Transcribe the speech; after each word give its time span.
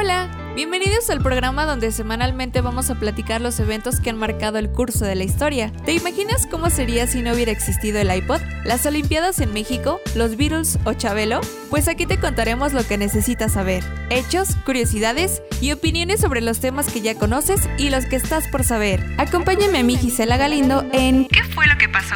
Hola, 0.00 0.30
bienvenidos 0.54 1.10
al 1.10 1.20
programa 1.20 1.66
donde 1.66 1.90
semanalmente 1.90 2.60
vamos 2.60 2.88
a 2.88 2.94
platicar 2.94 3.40
los 3.40 3.58
eventos 3.58 3.98
que 3.98 4.10
han 4.10 4.16
marcado 4.16 4.58
el 4.58 4.70
curso 4.70 5.04
de 5.04 5.16
la 5.16 5.24
historia. 5.24 5.72
¿Te 5.84 5.92
imaginas 5.92 6.46
cómo 6.46 6.70
sería 6.70 7.08
si 7.08 7.20
no 7.20 7.32
hubiera 7.32 7.50
existido 7.50 7.98
el 7.98 8.14
iPod, 8.14 8.40
las 8.64 8.86
Olimpiadas 8.86 9.40
en 9.40 9.52
México, 9.52 9.98
los 10.14 10.36
Beatles 10.36 10.78
o 10.84 10.92
Chabelo? 10.92 11.40
Pues 11.68 11.88
aquí 11.88 12.06
te 12.06 12.20
contaremos 12.20 12.74
lo 12.74 12.86
que 12.86 12.96
necesitas 12.96 13.54
saber, 13.54 13.82
hechos, 14.08 14.54
curiosidades 14.64 15.42
y 15.60 15.72
opiniones 15.72 16.20
sobre 16.20 16.42
los 16.42 16.60
temas 16.60 16.92
que 16.92 17.00
ya 17.00 17.16
conoces 17.16 17.68
y 17.76 17.90
los 17.90 18.06
que 18.06 18.14
estás 18.14 18.46
por 18.46 18.62
saber. 18.62 19.04
Acompáñame 19.18 19.78
a 19.78 19.82
mí 19.82 19.96
Gisela 19.96 20.36
Galindo 20.36 20.86
en 20.92 21.26
¿Qué 21.26 21.42
fue 21.42 21.66
lo 21.66 21.76
que 21.76 21.88
pasó? 21.88 22.14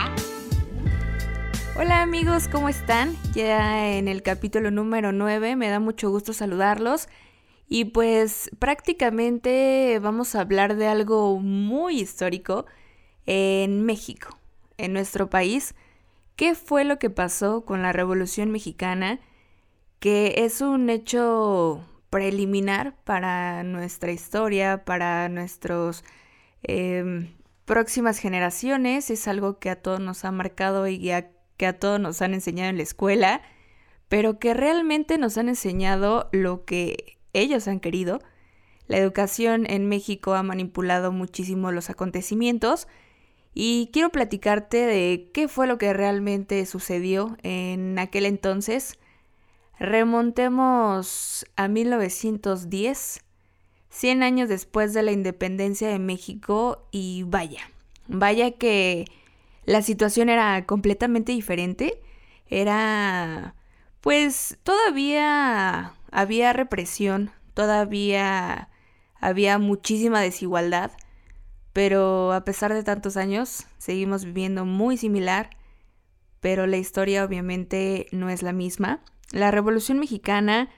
Hola 1.75 2.03
amigos, 2.03 2.47
¿cómo 2.47 2.69
están? 2.69 3.17
Ya 3.35 3.89
en 3.89 4.07
el 4.07 4.23
capítulo 4.23 4.71
número 4.71 5.11
9 5.11 5.57
me 5.57 5.69
da 5.69 5.81
mucho 5.81 6.11
gusto 6.11 6.33
saludarlos 6.33 7.09
y 7.69 7.87
pues 7.87 8.51
prácticamente 8.59 9.99
vamos 10.01 10.35
a 10.35 10.41
hablar 10.41 10.77
de 10.77 10.89
algo 10.89 11.39
muy 11.39 12.01
histórico 12.01 12.67
en 13.27 13.85
México, 13.85 14.39
en 14.79 14.93
nuestro 14.93 15.31
país. 15.31 15.75
¿Qué 16.37 16.55
fue 16.55 16.85
lo 16.85 16.99
que 16.99 17.11
pasó 17.11 17.65
con 17.65 17.83
la 17.83 17.93
Revolución 17.93 18.51
Mexicana? 18.51 19.21
Que 20.01 20.35
es 20.45 20.61
un 20.61 20.91
hecho 20.91 21.85
preliminar 22.11 22.95
para 23.05 23.63
nuestra 23.63 24.13
historia, 24.13 24.85
para 24.85 25.29
nuestras 25.31 26.05
em, 26.63 27.33
próximas 27.65 28.19
generaciones. 28.19 29.11
Es 29.11 29.29
algo 29.29 29.59
que 29.59 29.71
a 29.71 29.81
todos 29.81 30.01
nos 30.01 30.25
ha 30.25 30.33
marcado 30.33 30.89
y 30.89 31.11
que 31.57 31.67
a 31.67 31.79
todos 31.79 32.01
nos 32.01 32.21
han 32.21 32.35
enseñado 32.35 32.71
en 32.71 32.77
la 32.77 32.83
escuela, 32.83 33.43
pero 34.09 34.39
que 34.39 34.53
realmente 34.53 35.17
nos 35.17 35.39
han 35.39 35.49
enseñado 35.49 36.29
lo 36.33 36.65
que 36.65 37.22
ellos 37.33 37.69
han 37.69 37.81
querido. 37.81 38.21
La 38.89 38.99
educación 38.99 39.67
en 39.69 39.89
México 39.89 40.35
ha 40.35 40.43
manipulado 40.43 41.13
muchísimo 41.13 41.73
los 41.73 41.91
acontecimientos 41.91 42.89
y 43.55 43.91
quiero 43.93 44.11
platicarte 44.11 44.79
de 44.79 45.31
qué 45.33 45.49
fue 45.49 45.67
lo 45.67 45.79
que 45.79 45.93
realmente 45.93 46.65
sucedió 46.67 47.37
en 47.43 47.99
aquel 47.99 48.27
entonces. 48.27 48.99
Remontemos 49.79 51.47
a 51.57 51.69
1910, 51.69 53.25
100 53.91 54.23
años 54.23 54.49
después 54.49 54.95
de 54.95 55.03
la 55.03 55.13
independencia 55.13 55.89
de 55.89 55.99
México 55.99 56.87
y 56.91 57.25
vaya, 57.25 57.71
vaya 58.09 58.53
que 58.53 59.07
la 59.65 59.83
situación 59.83 60.29
era 60.29 60.65
completamente 60.67 61.33
diferente. 61.33 62.01
Era, 62.49 63.55
pues, 64.01 64.59
todavía 64.63 65.95
había 66.13 66.53
represión, 66.53 67.33
todavía 67.55 68.69
había 69.21 69.59
muchísima 69.59 70.21
desigualdad, 70.21 70.93
pero 71.73 72.33
a 72.33 72.45
pesar 72.45 72.75
de 72.75 72.83
tantos 72.83 73.17
años 73.17 73.67
seguimos 73.79 74.25
viviendo 74.25 74.65
muy 74.65 74.97
similar, 74.97 75.51
pero 76.41 76.67
la 76.67 76.77
historia 76.77 77.25
obviamente 77.25 78.07
no 78.13 78.29
es 78.29 78.43
la 78.43 78.53
misma. 78.53 79.03
La 79.31 79.51
Revolución 79.51 79.99
Mexicana, 79.99 80.69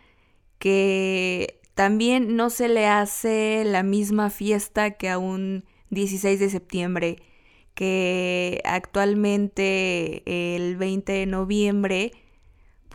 que 0.58 1.60
también 1.74 2.36
no 2.36 2.50
se 2.50 2.68
le 2.68 2.86
hace 2.86 3.64
la 3.64 3.82
misma 3.82 4.30
fiesta 4.30 4.92
que 4.92 5.10
a 5.10 5.18
un 5.18 5.64
16 5.90 6.38
de 6.38 6.50
septiembre, 6.50 7.16
que 7.74 8.62
actualmente 8.64 10.22
el 10.54 10.76
20 10.76 11.12
de 11.12 11.26
noviembre 11.26 12.12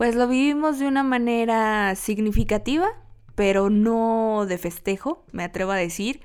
pues 0.00 0.14
lo 0.14 0.26
vivimos 0.26 0.78
de 0.78 0.86
una 0.86 1.02
manera 1.02 1.94
significativa, 1.94 2.88
pero 3.34 3.68
no 3.68 4.46
de 4.48 4.56
festejo, 4.56 5.26
me 5.30 5.44
atrevo 5.44 5.72
a 5.72 5.76
decir. 5.76 6.22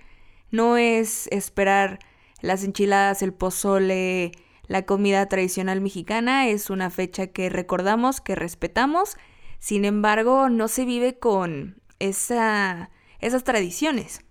No 0.49 0.77
es 0.77 1.27
esperar 1.27 1.99
las 2.39 2.63
enchiladas, 2.63 3.21
el 3.21 3.33
pozole, 3.33 4.31
la 4.67 4.85
comida 4.85 5.25
tradicional 5.25 5.81
mexicana, 5.81 6.47
es 6.47 6.69
una 6.69 6.89
fecha 6.89 7.27
que 7.27 7.49
recordamos, 7.49 8.21
que 8.21 8.33
respetamos, 8.33 9.17
sin 9.59 9.83
embargo 9.83 10.47
no 10.47 10.69
se 10.69 10.85
vive 10.85 11.19
con 11.19 11.81
esa, 11.99 12.91
esas 13.19 13.43
tradiciones. 13.43 14.21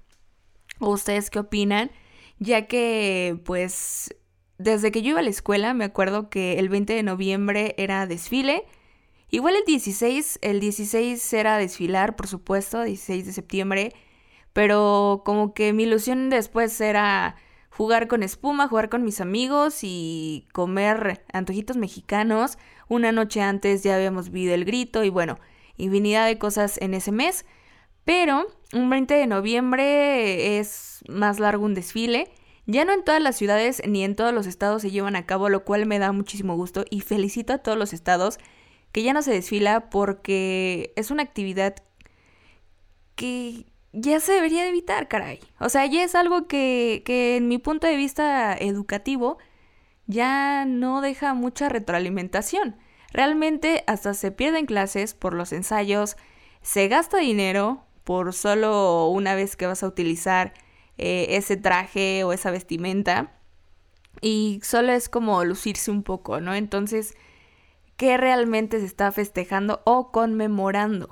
¿Ustedes 0.80 1.28
qué 1.28 1.40
opinan? 1.40 1.90
Ya 2.38 2.66
que 2.66 3.38
pues 3.44 4.14
desde 4.56 4.90
que 4.90 5.02
yo 5.02 5.10
iba 5.10 5.18
a 5.20 5.22
la 5.22 5.28
escuela 5.28 5.74
me 5.74 5.84
acuerdo 5.84 6.30
que 6.30 6.58
el 6.58 6.70
20 6.70 6.94
de 6.94 7.02
noviembre 7.02 7.74
era 7.76 8.06
desfile, 8.06 8.64
Igual 9.34 9.56
el 9.56 9.64
16, 9.64 10.38
el 10.42 10.60
16 10.60 11.32
era 11.32 11.58
desfilar, 11.58 12.14
por 12.14 12.28
supuesto, 12.28 12.84
16 12.84 13.26
de 13.26 13.32
septiembre, 13.32 13.92
pero 14.52 15.22
como 15.24 15.54
que 15.54 15.72
mi 15.72 15.82
ilusión 15.82 16.30
después 16.30 16.80
era 16.80 17.34
jugar 17.68 18.06
con 18.06 18.22
espuma, 18.22 18.68
jugar 18.68 18.88
con 18.88 19.02
mis 19.02 19.20
amigos 19.20 19.80
y 19.82 20.46
comer 20.52 21.24
antojitos 21.32 21.76
mexicanos. 21.76 22.58
Una 22.86 23.10
noche 23.10 23.40
antes 23.40 23.82
ya 23.82 23.96
habíamos 23.96 24.30
vivido 24.30 24.54
el 24.54 24.64
grito 24.64 25.02
y 25.02 25.10
bueno, 25.10 25.40
infinidad 25.78 26.26
de 26.26 26.38
cosas 26.38 26.80
en 26.80 26.94
ese 26.94 27.10
mes. 27.10 27.44
Pero 28.04 28.46
un 28.72 28.88
20 28.88 29.14
de 29.14 29.26
noviembre 29.26 30.60
es 30.60 31.00
más 31.08 31.40
largo 31.40 31.64
un 31.64 31.74
desfile. 31.74 32.30
Ya 32.66 32.84
no 32.84 32.92
en 32.92 33.02
todas 33.02 33.20
las 33.20 33.34
ciudades 33.34 33.82
ni 33.84 34.04
en 34.04 34.14
todos 34.14 34.32
los 34.32 34.46
estados 34.46 34.82
se 34.82 34.92
llevan 34.92 35.16
a 35.16 35.26
cabo, 35.26 35.48
lo 35.48 35.64
cual 35.64 35.86
me 35.86 35.98
da 35.98 36.12
muchísimo 36.12 36.54
gusto 36.54 36.84
y 36.88 37.00
felicito 37.00 37.52
a 37.52 37.58
todos 37.58 37.76
los 37.76 37.92
estados 37.92 38.38
que 38.94 39.02
ya 39.02 39.12
no 39.12 39.22
se 39.22 39.32
desfila 39.32 39.90
porque 39.90 40.92
es 40.94 41.10
una 41.10 41.24
actividad 41.24 41.74
que 43.16 43.66
ya 43.92 44.20
se 44.20 44.34
debería 44.34 44.62
de 44.62 44.68
evitar, 44.68 45.08
caray. 45.08 45.40
O 45.58 45.68
sea, 45.68 45.84
ya 45.86 46.04
es 46.04 46.14
algo 46.14 46.46
que, 46.46 47.02
que 47.04 47.34
en 47.34 47.48
mi 47.48 47.58
punto 47.58 47.88
de 47.88 47.96
vista 47.96 48.56
educativo 48.56 49.38
ya 50.06 50.64
no 50.64 51.00
deja 51.00 51.34
mucha 51.34 51.68
retroalimentación. 51.68 52.76
Realmente 53.12 53.82
hasta 53.88 54.14
se 54.14 54.30
pierden 54.30 54.64
clases 54.64 55.12
por 55.12 55.34
los 55.34 55.52
ensayos, 55.52 56.16
se 56.62 56.86
gasta 56.86 57.18
dinero 57.18 57.82
por 58.04 58.32
solo 58.32 59.08
una 59.08 59.34
vez 59.34 59.56
que 59.56 59.66
vas 59.66 59.82
a 59.82 59.88
utilizar 59.88 60.54
eh, 60.98 61.26
ese 61.30 61.56
traje 61.56 62.22
o 62.22 62.32
esa 62.32 62.52
vestimenta 62.52 63.32
y 64.20 64.60
solo 64.62 64.92
es 64.92 65.08
como 65.08 65.44
lucirse 65.44 65.90
un 65.90 66.04
poco, 66.04 66.40
¿no? 66.40 66.54
Entonces 66.54 67.16
qué 67.96 68.16
realmente 68.16 68.80
se 68.80 68.86
está 68.86 69.10
festejando 69.12 69.80
o 69.84 70.10
conmemorando. 70.10 71.08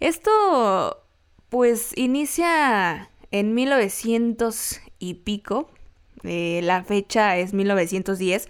Esto 0.00 1.04
pues 1.48 1.92
inicia 1.96 3.10
en 3.30 3.54
1900 3.54 4.80
y 4.98 5.14
pico, 5.14 5.70
eh, 6.22 6.60
la 6.62 6.82
fecha 6.82 7.36
es 7.36 7.52
1910, 7.52 8.48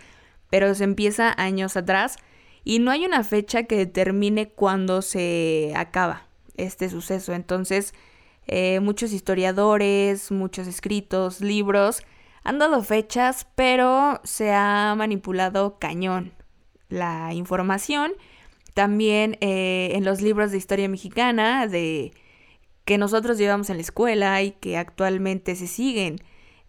pero 0.50 0.74
se 0.74 0.84
empieza 0.84 1.34
años 1.36 1.76
atrás 1.76 2.16
y 2.64 2.78
no 2.78 2.90
hay 2.90 3.04
una 3.04 3.24
fecha 3.24 3.64
que 3.64 3.76
determine 3.76 4.50
cuándo 4.50 5.02
se 5.02 5.72
acaba 5.74 6.26
este 6.56 6.88
suceso. 6.90 7.32
Entonces, 7.32 7.92
eh, 8.46 8.80
muchos 8.80 9.12
historiadores, 9.12 10.30
muchos 10.30 10.66
escritos, 10.68 11.40
libros 11.40 12.02
han 12.44 12.58
dado 12.58 12.82
fechas, 12.82 13.46
pero 13.54 14.20
se 14.24 14.52
ha 14.52 14.94
manipulado 14.96 15.78
cañón 15.78 16.32
la 16.92 17.32
información. 17.34 18.12
También 18.74 19.36
eh, 19.40 19.90
en 19.94 20.04
los 20.04 20.22
libros 20.22 20.50
de 20.50 20.58
historia 20.58 20.88
mexicana 20.88 21.66
de 21.66 22.12
que 22.84 22.98
nosotros 22.98 23.38
llevamos 23.38 23.70
en 23.70 23.76
la 23.76 23.82
escuela 23.82 24.42
y 24.42 24.52
que 24.52 24.76
actualmente 24.76 25.56
se 25.56 25.66
siguen 25.66 26.20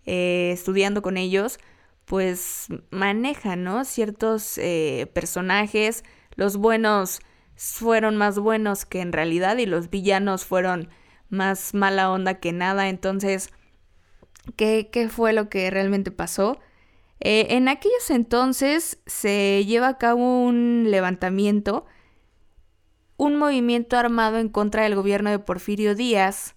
eh, 0.06 0.52
estudiando 0.54 1.02
con 1.02 1.18
ellos, 1.18 1.60
pues 2.06 2.68
manejan, 2.92 3.64
¿no? 3.64 3.86
Ciertos 3.86 4.58
eh, 4.58 5.10
personajes, 5.14 6.04
los 6.36 6.58
buenos 6.58 7.20
fueron 7.56 8.18
más 8.18 8.38
buenos 8.38 8.86
que 8.86 9.02
en 9.02 9.14
realidad 9.14 9.58
y 9.58 9.66
los 9.66 9.90
villanos 9.90 10.44
fueron 10.46 10.90
más 11.30 11.74
mala 11.74 12.12
onda 12.12 12.36
que 12.36 12.52
nada, 12.52 12.90
entonces, 12.90 13.50
¿qué, 14.56 14.90
qué 14.92 15.10
fue 15.10 15.34
lo 15.34 15.50
que 15.50 15.70
realmente 15.70 16.12
pasó? 16.12 16.60
Eh, 17.26 17.56
en 17.56 17.70
aquellos 17.70 18.10
entonces 18.10 19.00
se 19.06 19.64
lleva 19.66 19.88
a 19.88 19.98
cabo 19.98 20.44
un 20.44 20.88
levantamiento, 20.90 21.86
un 23.16 23.38
movimiento 23.38 23.96
armado 23.96 24.40
en 24.40 24.50
contra 24.50 24.84
del 24.84 24.96
gobierno 24.96 25.30
de 25.30 25.40
Porfirio 25.40 25.96
Díaz, 25.96 26.56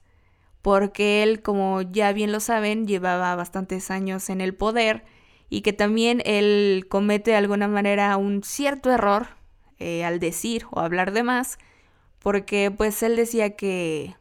porque 0.63 1.23
él, 1.23 1.41
como 1.41 1.83
ya 1.83 2.13
bien 2.13 2.33
lo 2.33 2.41
saben, 2.41 2.89
llevaba 2.89 3.37
bastantes 3.37 3.93
años 3.93 4.29
en 4.29 4.41
el 4.41 4.57
poder 4.57 5.05
y 5.49 5.61
que 5.61 5.73
también 5.73 6.21
él 6.25 6.87
comete 6.89 7.31
de 7.31 7.37
alguna 7.37 7.69
manera 7.69 8.17
un 8.17 8.43
cierto 8.43 8.91
error 8.91 9.29
eh, 9.79 10.05
al 10.05 10.19
decir 10.19 10.67
o 10.73 10.81
hablar 10.81 11.13
de 11.13 11.23
más, 11.23 11.59
porque 12.19 12.73
pues 12.77 13.05
él 13.05 13.15
decía 13.15 13.55
que, 13.55 14.17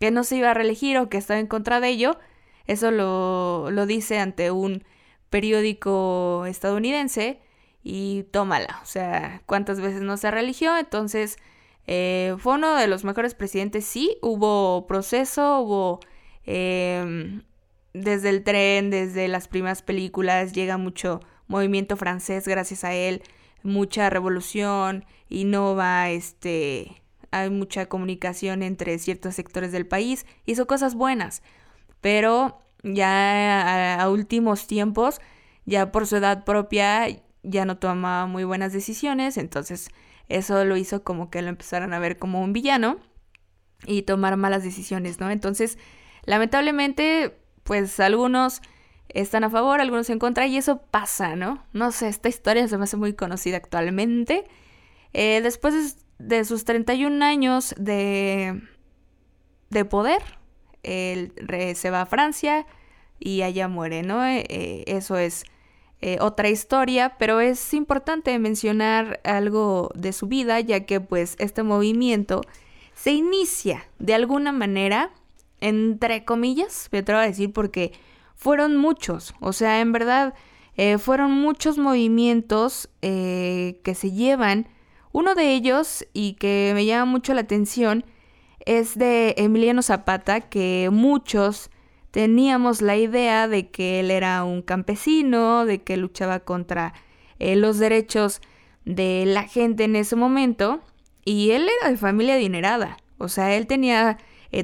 que 0.00 0.10
no 0.10 0.24
se 0.24 0.36
iba 0.36 0.52
a 0.52 0.54
reelegir 0.54 0.96
o 0.96 1.10
que 1.10 1.18
estaba 1.18 1.38
en 1.38 1.48
contra 1.48 1.80
de 1.80 1.88
ello, 1.90 2.18
eso 2.66 2.90
lo, 2.90 3.70
lo 3.70 3.84
dice 3.84 4.18
ante 4.18 4.50
un 4.50 4.84
periódico 5.32 6.46
estadounidense 6.46 7.40
y 7.82 8.24
tómala. 8.30 8.78
O 8.82 8.86
sea, 8.86 9.42
cuántas 9.46 9.80
veces 9.80 10.02
no 10.02 10.16
se 10.16 10.30
religió, 10.30 10.76
entonces 10.78 11.38
Eh, 11.88 12.36
fue 12.38 12.54
uno 12.54 12.76
de 12.76 12.86
los 12.86 13.02
mejores 13.04 13.34
presidentes, 13.34 13.84
sí, 13.84 14.16
hubo 14.22 14.86
proceso, 14.86 15.60
hubo 15.62 15.98
em, 16.46 17.42
desde 17.92 18.28
el 18.30 18.44
tren, 18.44 18.90
desde 18.90 19.26
las 19.26 19.48
primeras 19.48 19.82
películas, 19.82 20.52
llega 20.52 20.78
mucho 20.78 21.18
movimiento 21.48 21.96
francés 21.96 22.46
gracias 22.46 22.84
a 22.84 22.92
él, 22.94 23.22
mucha 23.64 24.10
revolución, 24.10 25.04
innova, 25.28 26.10
este, 26.10 27.02
hay 27.32 27.50
mucha 27.50 27.86
comunicación 27.86 28.62
entre 28.62 28.96
ciertos 29.00 29.34
sectores 29.34 29.72
del 29.72 29.86
país, 29.86 30.24
hizo 30.46 30.66
cosas 30.68 30.94
buenas, 30.94 31.42
pero 32.00 32.61
ya 32.82 34.00
a, 34.00 34.10
últimos 34.10 34.66
tiempos, 34.66 35.20
ya 35.64 35.92
por 35.92 36.06
su 36.06 36.16
edad 36.16 36.44
propia, 36.44 37.06
ya 37.42 37.64
no 37.64 37.78
tomaba 37.78 38.26
muy 38.26 38.44
buenas 38.44 38.72
decisiones, 38.72 39.36
entonces 39.36 39.90
eso 40.28 40.64
lo 40.64 40.76
hizo 40.76 41.04
como 41.04 41.30
que 41.30 41.42
lo 41.42 41.48
empezaran 41.48 41.92
a 41.94 41.98
ver 41.98 42.18
como 42.18 42.42
un 42.42 42.52
villano 42.52 42.98
y 43.86 44.02
tomar 44.02 44.36
malas 44.36 44.62
decisiones, 44.62 45.20
¿no? 45.20 45.30
Entonces, 45.30 45.78
lamentablemente, 46.24 47.36
pues 47.64 47.98
algunos 48.00 48.62
están 49.08 49.44
a 49.44 49.50
favor, 49.50 49.80
algunos 49.80 50.08
en 50.10 50.18
contra, 50.18 50.46
y 50.46 50.56
eso 50.56 50.82
pasa, 50.90 51.36
¿no? 51.36 51.64
No 51.72 51.92
sé, 51.92 52.08
esta 52.08 52.28
historia 52.28 52.66
se 52.68 52.78
me 52.78 52.84
hace 52.84 52.96
muy 52.96 53.14
conocida 53.14 53.56
actualmente. 53.56 54.44
Eh, 55.12 55.40
después 55.42 55.96
de, 56.18 56.44
sus 56.44 56.64
31 56.64 57.24
años 57.24 57.74
de, 57.78 58.62
de 59.70 59.84
poder, 59.84 60.22
él 60.82 61.32
se 61.74 61.90
va 61.90 62.02
a 62.02 62.06
Francia 62.06 62.66
y 63.18 63.42
allá 63.42 63.68
muere, 63.68 64.02
¿no? 64.02 64.24
Eh, 64.24 64.44
eh, 64.48 64.84
eso 64.86 65.16
es 65.16 65.44
otra 66.18 66.48
historia, 66.48 67.14
pero 67.16 67.38
es 67.38 67.72
importante 67.74 68.36
mencionar 68.40 69.20
algo 69.22 69.92
de 69.94 70.12
su 70.12 70.26
vida, 70.26 70.58
ya 70.58 70.84
que 70.84 71.00
pues 71.00 71.36
este 71.38 71.62
movimiento 71.62 72.40
se 72.92 73.12
inicia 73.12 73.86
de 74.00 74.14
alguna 74.14 74.50
manera, 74.50 75.12
entre 75.60 76.24
comillas, 76.24 76.88
me 76.90 76.98
atrevo 76.98 77.20
a 77.20 77.26
decir 77.26 77.52
porque 77.52 77.92
fueron 78.34 78.76
muchos, 78.76 79.32
o 79.38 79.52
sea, 79.52 79.80
en 79.80 79.92
verdad 79.92 80.34
eh, 80.76 80.98
fueron 80.98 81.32
muchos 81.32 81.78
movimientos 81.78 82.88
eh, 83.02 83.80
que 83.84 83.94
se 83.94 84.12
llevan. 84.12 84.68
Uno 85.12 85.34
de 85.34 85.52
ellos, 85.52 86.06
y 86.14 86.34
que 86.34 86.72
me 86.74 86.86
llama 86.86 87.04
mucho 87.04 87.34
la 87.34 87.42
atención, 87.42 88.04
es 88.66 88.96
de 88.98 89.34
Emiliano 89.38 89.82
Zapata, 89.82 90.40
que 90.40 90.88
muchos 90.92 91.70
teníamos 92.10 92.82
la 92.82 92.96
idea 92.96 93.48
de 93.48 93.68
que 93.70 94.00
él 94.00 94.10
era 94.10 94.44
un 94.44 94.62
campesino, 94.62 95.64
de 95.64 95.82
que 95.82 95.96
luchaba 95.96 96.40
contra 96.40 96.94
eh, 97.38 97.56
los 97.56 97.78
derechos 97.78 98.40
de 98.84 99.24
la 99.26 99.44
gente 99.44 99.84
en 99.84 99.96
ese 99.96 100.16
momento, 100.16 100.80
y 101.24 101.50
él 101.50 101.68
era 101.80 101.90
de 101.90 101.96
familia 101.96 102.34
adinerada, 102.34 102.96
o 103.18 103.28
sea, 103.28 103.54
él 103.56 103.66
tenía 103.66 104.18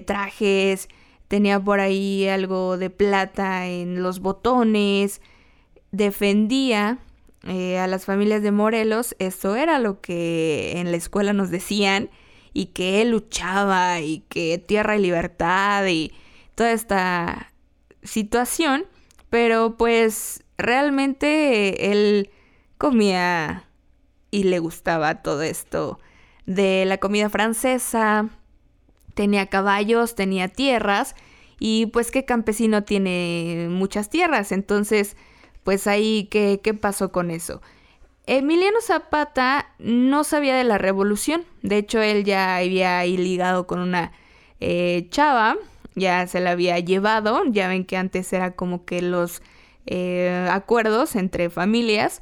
trajes, 0.04 0.88
tenía 1.28 1.60
por 1.60 1.80
ahí 1.80 2.26
algo 2.26 2.76
de 2.76 2.90
plata 2.90 3.66
en 3.66 4.02
los 4.02 4.20
botones, 4.20 5.20
defendía 5.92 6.98
eh, 7.44 7.78
a 7.78 7.86
las 7.86 8.04
familias 8.04 8.42
de 8.42 8.50
Morelos, 8.50 9.14
esto 9.18 9.56
era 9.56 9.78
lo 9.78 10.00
que 10.00 10.72
en 10.76 10.90
la 10.90 10.96
escuela 10.96 11.32
nos 11.32 11.50
decían, 11.50 12.10
y 12.58 12.66
que 12.66 13.00
él 13.00 13.10
luchaba 13.10 14.00
y 14.00 14.24
que 14.28 14.58
tierra 14.58 14.96
y 14.96 15.00
libertad 15.00 15.86
y 15.86 16.12
toda 16.56 16.72
esta 16.72 17.52
situación, 18.02 18.84
pero 19.30 19.76
pues 19.76 20.42
realmente 20.56 21.92
él 21.92 22.30
comía 22.76 23.68
y 24.32 24.42
le 24.42 24.58
gustaba 24.58 25.22
todo 25.22 25.42
esto 25.42 26.00
de 26.46 26.84
la 26.84 26.98
comida 26.98 27.28
francesa, 27.28 28.28
tenía 29.14 29.46
caballos, 29.46 30.16
tenía 30.16 30.48
tierras 30.48 31.14
y 31.60 31.86
pues 31.86 32.10
qué 32.10 32.24
campesino 32.24 32.82
tiene 32.82 33.68
muchas 33.70 34.10
tierras. 34.10 34.50
Entonces, 34.50 35.16
pues 35.62 35.86
ahí, 35.86 36.26
¿qué, 36.28 36.58
qué 36.60 36.74
pasó 36.74 37.12
con 37.12 37.30
eso? 37.30 37.62
Emiliano 38.30 38.82
Zapata 38.82 39.70
no 39.78 40.22
sabía 40.22 40.54
de 40.54 40.62
la 40.62 40.76
revolución. 40.76 41.46
De 41.62 41.78
hecho, 41.78 42.02
él 42.02 42.24
ya 42.24 42.56
había 42.58 42.98
ahí 42.98 43.16
ligado 43.16 43.66
con 43.66 43.80
una 43.80 44.12
eh, 44.60 45.06
chava, 45.08 45.56
ya 45.94 46.26
se 46.26 46.40
la 46.40 46.50
había 46.50 46.78
llevado. 46.78 47.42
Ya 47.46 47.68
ven 47.68 47.86
que 47.86 47.96
antes 47.96 48.30
era 48.34 48.50
como 48.50 48.84
que 48.84 49.00
los 49.00 49.40
eh, 49.86 50.46
acuerdos 50.50 51.16
entre 51.16 51.48
familias. 51.48 52.20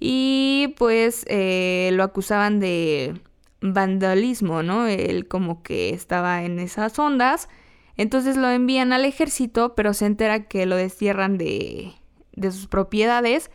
Y 0.00 0.74
pues 0.78 1.26
eh, 1.28 1.90
lo 1.92 2.04
acusaban 2.04 2.58
de 2.58 3.20
vandalismo, 3.60 4.62
¿no? 4.62 4.86
Él 4.86 5.28
como 5.28 5.62
que 5.62 5.90
estaba 5.90 6.42
en 6.44 6.58
esas 6.58 6.98
ondas. 6.98 7.50
Entonces 7.98 8.38
lo 8.38 8.48
envían 8.48 8.94
al 8.94 9.04
ejército, 9.04 9.74
pero 9.74 9.92
se 9.92 10.06
entera 10.06 10.48
que 10.48 10.64
lo 10.64 10.76
destierran 10.76 11.36
de, 11.36 11.92
de 12.32 12.50
sus 12.50 12.66
propiedades. 12.66 13.50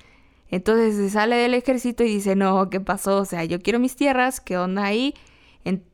Entonces 0.49 0.95
se 0.95 1.09
sale 1.09 1.35
del 1.35 1.53
ejército 1.53 2.03
y 2.03 2.15
dice, 2.15 2.35
no, 2.35 2.69
¿qué 2.69 2.79
pasó? 2.79 3.17
O 3.17 3.25
sea, 3.25 3.45
yo 3.45 3.59
quiero 3.59 3.79
mis 3.79 3.95
tierras, 3.95 4.41
¿qué 4.41 4.57
onda 4.57 4.85
ahí? 4.85 5.13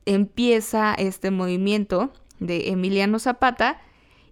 empieza 0.06 0.94
este 0.94 1.32
movimiento 1.32 2.14
de 2.40 2.70
Emiliano 2.70 3.20
Zapata 3.20 3.82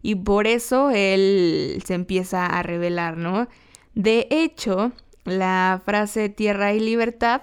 y 0.01 0.15
por 0.15 0.47
eso 0.47 0.91
él 0.91 1.81
se 1.85 1.95
empieza 1.95 2.45
a 2.45 2.63
revelar, 2.63 3.17
¿no? 3.17 3.47
De 3.95 4.27
hecho, 4.29 4.91
la 5.25 5.81
frase 5.83 6.29
tierra 6.29 6.73
y 6.73 6.79
libertad, 6.79 7.41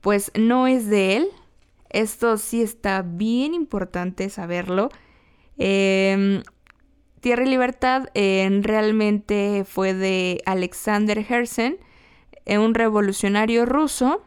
pues 0.00 0.30
no 0.34 0.66
es 0.66 0.88
de 0.88 1.16
él, 1.16 1.28
esto 1.90 2.36
sí 2.36 2.62
está 2.62 3.02
bien 3.02 3.54
importante 3.54 4.28
saberlo. 4.30 4.90
Em, 5.56 6.42
Tierra 7.20 7.44
y 7.44 7.48
Libertad 7.48 8.08
realmente 8.14 9.64
fue 9.66 9.92
de 9.92 10.40
Alexander 10.46 11.18
Herzen, 11.18 11.74
eh, 11.74 11.87
un 12.56 12.74
revolucionario 12.74 13.66
ruso. 13.66 14.22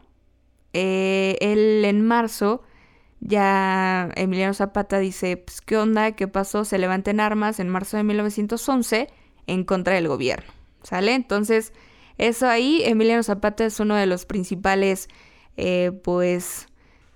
Eh, 0.74 1.38
él 1.42 1.84
en 1.86 2.06
marzo, 2.06 2.62
ya 3.20 4.10
Emiliano 4.16 4.54
Zapata 4.54 5.00
dice, 5.00 5.38
pues, 5.38 5.62
¿qué 5.62 5.78
onda? 5.78 6.12
¿Qué 6.12 6.28
pasó? 6.28 6.66
Se 6.66 6.78
levanten 6.78 7.20
armas 7.20 7.60
en 7.60 7.70
marzo 7.70 7.98
de 7.98 8.04
1911 8.04 9.08
en 9.48 9.64
contra 9.64 9.96
del 9.96 10.08
gobierno. 10.08 10.52
¿Sale? 10.84 11.14
Entonces, 11.16 11.74
eso 12.18 12.48
ahí, 12.48 12.82
Emiliano 12.84 13.24
Zapata 13.24 13.66
es 13.66 13.80
uno 13.80 13.96
de 13.96 14.06
los 14.06 14.26
principales, 14.26 15.08
eh, 15.58 15.92
pues, 16.04 16.68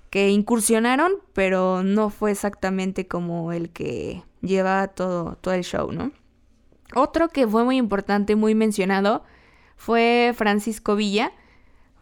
que 0.10 0.30
incursionaron, 0.30 1.14
pero 1.34 1.84
no 1.84 2.10
fue 2.10 2.32
exactamente 2.32 3.08
como 3.08 3.52
el 3.52 3.70
que 3.70 4.24
lleva 4.42 4.88
todo, 4.88 5.36
todo 5.42 5.54
el 5.54 5.64
show, 5.64 5.92
¿no? 5.92 6.12
Otro 6.94 7.30
que 7.30 7.48
fue 7.48 7.64
muy 7.64 7.78
importante, 7.78 8.36
muy 8.36 8.56
mencionado, 8.56 9.24
fue 9.76 10.34
Francisco 10.36 10.96
Villa. 10.96 11.32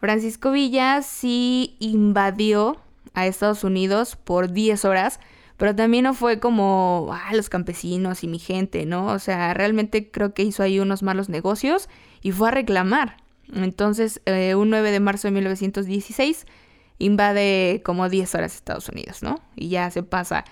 Francisco 0.00 0.52
Villa 0.52 1.02
sí 1.02 1.76
invadió 1.80 2.78
a 3.14 3.26
Estados 3.26 3.64
Unidos 3.64 4.16
por 4.16 4.52
10 4.52 4.84
horas, 4.84 5.20
pero 5.56 5.74
también 5.74 6.04
no 6.04 6.14
fue 6.14 6.40
como, 6.40 7.10
ah, 7.12 7.32
los 7.34 7.48
campesinos 7.48 8.24
y 8.24 8.28
mi 8.28 8.38
gente, 8.38 8.86
¿no? 8.86 9.06
O 9.06 9.18
sea, 9.18 9.54
realmente 9.54 10.10
creo 10.10 10.34
que 10.34 10.42
hizo 10.42 10.62
ahí 10.62 10.80
unos 10.80 11.02
malos 11.02 11.28
negocios 11.28 11.88
y 12.22 12.32
fue 12.32 12.48
a 12.48 12.50
reclamar. 12.50 13.18
Entonces, 13.52 14.20
eh, 14.26 14.54
un 14.54 14.70
9 14.70 14.90
de 14.90 15.00
marzo 15.00 15.28
de 15.28 15.32
1916, 15.32 16.46
invade 16.98 17.82
como 17.84 18.08
10 18.08 18.34
horas 18.34 18.54
Estados 18.54 18.88
Unidos, 18.88 19.22
¿no? 19.22 19.40
Y 19.56 19.68
ya 19.68 19.90
se 19.90 20.02
pasa 20.02 20.44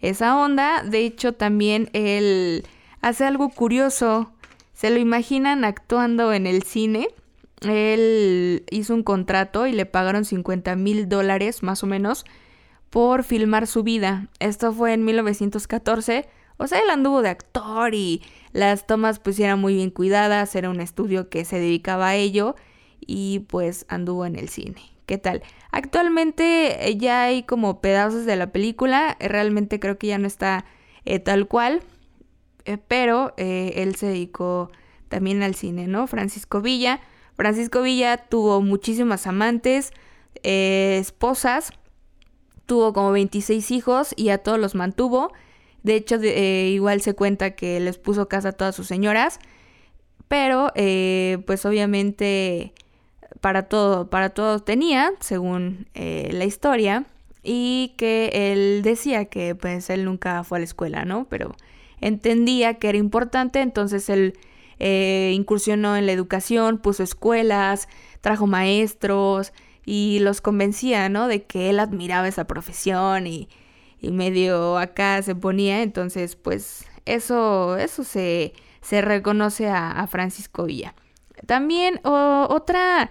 esa 0.00 0.36
onda. 0.36 0.82
De 0.82 1.04
hecho, 1.04 1.32
también 1.34 1.90
él 1.92 2.66
hace 3.00 3.24
algo 3.24 3.50
curioso. 3.50 4.32
Se 4.80 4.88
lo 4.88 4.98
imaginan 4.98 5.66
actuando 5.66 6.32
en 6.32 6.46
el 6.46 6.62
cine. 6.62 7.08
Él 7.60 8.64
hizo 8.70 8.94
un 8.94 9.02
contrato 9.02 9.66
y 9.66 9.72
le 9.72 9.84
pagaron 9.84 10.24
50 10.24 10.74
mil 10.74 11.06
dólares 11.06 11.62
más 11.62 11.82
o 11.82 11.86
menos 11.86 12.24
por 12.88 13.22
filmar 13.22 13.66
su 13.66 13.82
vida. 13.82 14.28
Esto 14.38 14.72
fue 14.72 14.94
en 14.94 15.04
1914. 15.04 16.30
O 16.56 16.66
sea, 16.66 16.78
él 16.78 16.88
anduvo 16.88 17.20
de 17.20 17.28
actor 17.28 17.94
y 17.94 18.22
las 18.52 18.86
tomas 18.86 19.18
pues 19.18 19.38
eran 19.38 19.60
muy 19.60 19.74
bien 19.74 19.90
cuidadas. 19.90 20.54
Era 20.54 20.70
un 20.70 20.80
estudio 20.80 21.28
que 21.28 21.44
se 21.44 21.58
dedicaba 21.58 22.08
a 22.08 22.16
ello 22.16 22.56
y 23.00 23.40
pues 23.40 23.84
anduvo 23.90 24.24
en 24.24 24.34
el 24.34 24.48
cine. 24.48 24.80
¿Qué 25.04 25.18
tal? 25.18 25.42
Actualmente 25.72 26.88
eh, 26.88 26.96
ya 26.96 27.24
hay 27.24 27.42
como 27.42 27.82
pedazos 27.82 28.24
de 28.24 28.36
la 28.36 28.50
película, 28.50 29.18
realmente 29.20 29.78
creo 29.78 29.98
que 29.98 30.06
ya 30.06 30.16
no 30.16 30.26
está 30.26 30.64
eh, 31.04 31.18
tal 31.18 31.48
cual, 31.48 31.82
eh, 32.74 32.78
pero 32.86 33.34
él 33.36 33.94
se 33.96 34.06
dedicó 34.06 34.70
también 35.08 35.42
al 35.42 35.54
cine, 35.54 35.86
¿no? 35.86 36.06
Francisco 36.06 36.60
Villa. 36.60 37.00
Francisco 37.36 37.82
Villa 37.82 38.16
tuvo 38.16 38.60
muchísimas 38.60 39.26
amantes, 39.26 39.92
esposas, 40.42 41.72
tuvo 42.66 42.92
como 42.92 43.12
26 43.12 43.70
hijos 43.70 44.14
y 44.16 44.28
a 44.28 44.38
todos 44.38 44.58
los 44.58 44.74
mantuvo. 44.74 45.32
De 45.82 45.94
hecho, 45.94 46.16
igual 46.22 47.00
se 47.00 47.14
cuenta 47.14 47.52
que 47.52 47.80
les 47.80 47.98
puso 47.98 48.28
casa 48.28 48.50
a 48.50 48.52
todas 48.52 48.76
sus 48.76 48.86
señoras, 48.86 49.40
pero 50.28 50.70
pues 51.46 51.64
obviamente 51.64 52.74
para 53.40 53.64
todo, 53.64 54.08
para 54.10 54.30
todo 54.30 54.60
tenía, 54.60 55.12
según 55.20 55.86
eh, 55.94 56.30
la 56.32 56.44
historia. 56.44 57.04
y 57.42 57.94
que 57.96 58.52
él 58.52 58.82
decía 58.82 59.24
que 59.24 59.54
pues 59.54 59.88
él 59.88 60.04
nunca 60.04 60.44
fue 60.44 60.58
a 60.58 60.60
la 60.60 60.64
escuela, 60.66 61.04
¿no? 61.06 61.26
Pero 61.30 61.54
entendía 62.00 62.74
que 62.74 62.88
era 62.88 62.98
importante, 62.98 63.60
entonces 63.60 64.08
él 64.08 64.38
eh, 64.78 65.32
incursionó 65.34 65.96
en 65.96 66.06
la 66.06 66.12
educación, 66.12 66.78
puso 66.78 67.02
escuelas, 67.02 67.88
trajo 68.20 68.46
maestros 68.46 69.52
y 69.84 70.18
los 70.20 70.40
convencía, 70.40 71.08
¿no? 71.08 71.28
De 71.28 71.42
que 71.42 71.70
él 71.70 71.80
admiraba 71.80 72.28
esa 72.28 72.46
profesión 72.46 73.26
y, 73.26 73.48
y 74.00 74.10
medio 74.10 74.78
acá 74.78 75.22
se 75.22 75.34
ponía, 75.34 75.82
entonces 75.82 76.36
pues 76.36 76.86
eso, 77.04 77.76
eso 77.76 78.04
se, 78.04 78.52
se 78.80 79.02
reconoce 79.02 79.68
a, 79.68 80.06
Francisco 80.06 80.64
Villa. 80.64 80.94
También 81.46 82.00
otra 82.04 83.10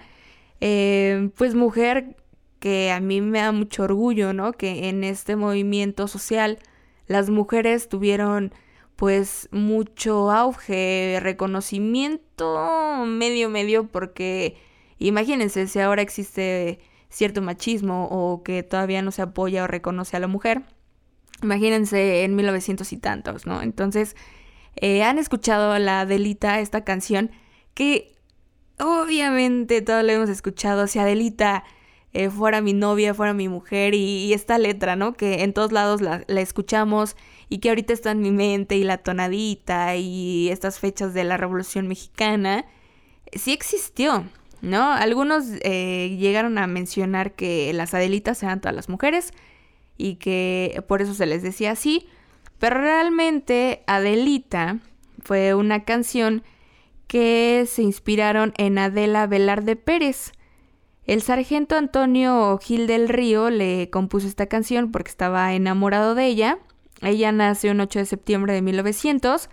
eh, 0.62 1.30
pues 1.36 1.56
mujer 1.56 2.16
que 2.60 2.92
a 2.92 3.00
mí 3.00 3.22
me 3.22 3.40
da 3.40 3.52
mucho 3.52 3.84
orgullo, 3.84 4.34
¿no? 4.34 4.54
Que 4.54 4.90
en 4.90 5.04
este 5.04 5.36
movimiento 5.36 6.08
social 6.08 6.60
las 7.08 7.30
mujeres 7.30 7.90
tuvieron 7.90 8.54
pues 9.00 9.48
mucho 9.54 10.30
auge, 10.30 11.20
reconocimiento 11.22 13.06
medio 13.06 13.50
medio 13.50 13.88
porque 13.88 14.58
imagínense 14.98 15.68
si 15.68 15.80
ahora 15.80 16.02
existe 16.02 16.82
cierto 17.08 17.42
machismo 17.42 18.10
o 18.12 18.44
que 18.44 18.62
todavía 18.62 19.02
no 19.02 19.12
se 19.12 19.22
apoya 19.22 19.64
o 19.64 19.68
reconoce 19.68 20.18
a 20.18 20.20
la 20.20 20.28
mujer. 20.28 20.64
Imagínense 21.42 22.26
en 22.26 22.36
1900 22.36 22.92
y 22.92 22.98
tantos, 22.98 23.46
¿no? 23.46 23.62
Entonces, 23.62 24.18
eh, 24.76 25.02
han 25.04 25.18
escuchado 25.18 25.72
a 25.72 25.80
la 25.80 26.02
Adelita 26.02 26.60
esta 26.60 26.84
canción 26.84 27.32
que 27.74 28.18
obviamente 28.80 29.82
todos 29.82 30.04
lo 30.04 30.12
hemos 30.12 30.28
escuchado. 30.28 30.88
Si 30.88 31.00
Adelita 31.00 31.64
eh, 32.14 32.30
fuera 32.30 32.62
mi 32.62 32.74
novia, 32.74 33.14
fuera 33.14 33.34
mi 33.34 33.48
mujer 33.48 33.94
y, 33.94 34.34
esta 34.34 34.58
letra, 34.58 34.96
¿no? 34.96 35.14
Que 35.14 35.44
en 35.44 35.54
todos 35.54 35.72
lados 35.72 36.02
la, 36.02 36.24
escuchamos 36.28 37.16
y 37.50 37.60
que 37.60 37.70
ahorita 37.70 37.94
está 37.94 38.12
en 38.12 38.22
mi 38.22 38.32
mente 38.32 38.78
y 38.78 38.84
la 38.84 38.98
tonadita 38.98 39.96
y 39.96 40.50
estas 40.50 40.80
fechas 40.80 41.14
de 41.14 41.24
la 41.24 41.38
Revolución 41.38 41.88
Mexicana, 41.88 42.66
sí 43.34 43.54
existió, 43.54 44.26
¿no? 44.62 44.92
Algunos 44.92 45.46
eh, 45.62 46.16
llegaron 46.20 46.58
a 46.58 46.68
mencionar 46.68 47.34
que 47.34 47.72
las 47.74 47.94
Adelitas 47.94 48.42
eran 48.44 48.62
todas 48.62 48.76
las 48.76 48.90
mujeres 48.90 49.34
y 49.98 50.16
que 50.16 50.84
por 50.88 51.02
eso 51.02 51.14
se 51.14 51.26
les 51.26 51.44
decía 51.44 51.72
así, 51.72 52.08
pero 52.58 52.80
realmente 52.80 53.84
Adelita 53.88 54.80
fue 55.22 55.54
una 55.54 55.84
canción 55.84 56.44
que 57.08 57.66
se 57.68 57.82
inspiraron 57.82 58.54
en 58.58 58.78
Adela 58.78 59.26
Velarde 59.28 59.76
Pérez, 59.76 60.32
el 61.10 61.24
sargento 61.24 61.76
Antonio 61.76 62.60
Gil 62.62 62.86
del 62.86 63.10
Río 63.10 63.50
le 63.50 63.90
compuso 63.90 64.28
esta 64.28 64.46
canción 64.46 64.92
porque 64.92 65.10
estaba 65.10 65.56
enamorado 65.56 66.14
de 66.14 66.28
ella. 66.28 66.60
Ella 67.02 67.32
nació 67.32 67.72
el 67.72 67.82
8 67.82 67.98
de 67.98 68.06
septiembre 68.06 68.54
de 68.54 68.62
1900, 68.62 69.50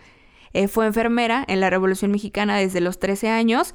eh, 0.53 0.69
fue 0.69 0.85
enfermera 0.85 1.43
en 1.49 1.61
la 1.61 1.71
Revolución 1.71 2.11
Mexicana 2.11 2.59
desde 2.59 2.83
los 2.83 2.99
13 2.99 3.31
años 3.31 3.75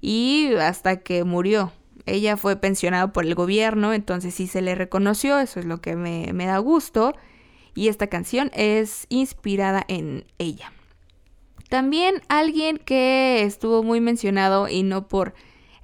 y 0.00 0.54
hasta 0.54 1.00
que 1.00 1.24
murió. 1.24 1.72
Ella 2.06 2.38
fue 2.38 2.56
pensionada 2.56 3.12
por 3.12 3.26
el 3.26 3.34
gobierno, 3.34 3.92
entonces 3.92 4.32
sí 4.32 4.46
se 4.46 4.62
le 4.62 4.74
reconoció, 4.74 5.40
eso 5.40 5.60
es 5.60 5.66
lo 5.66 5.82
que 5.82 5.96
me, 5.96 6.32
me 6.32 6.46
da 6.46 6.56
gusto. 6.56 7.14
Y 7.74 7.88
esta 7.88 8.06
canción 8.06 8.50
es 8.54 9.04
inspirada 9.10 9.84
en 9.88 10.24
ella. 10.38 10.72
También 11.68 12.22
alguien 12.28 12.78
que 12.78 13.42
estuvo 13.42 13.82
muy 13.82 14.00
mencionado 14.00 14.68
y 14.68 14.84
no 14.84 15.06
por 15.06 15.34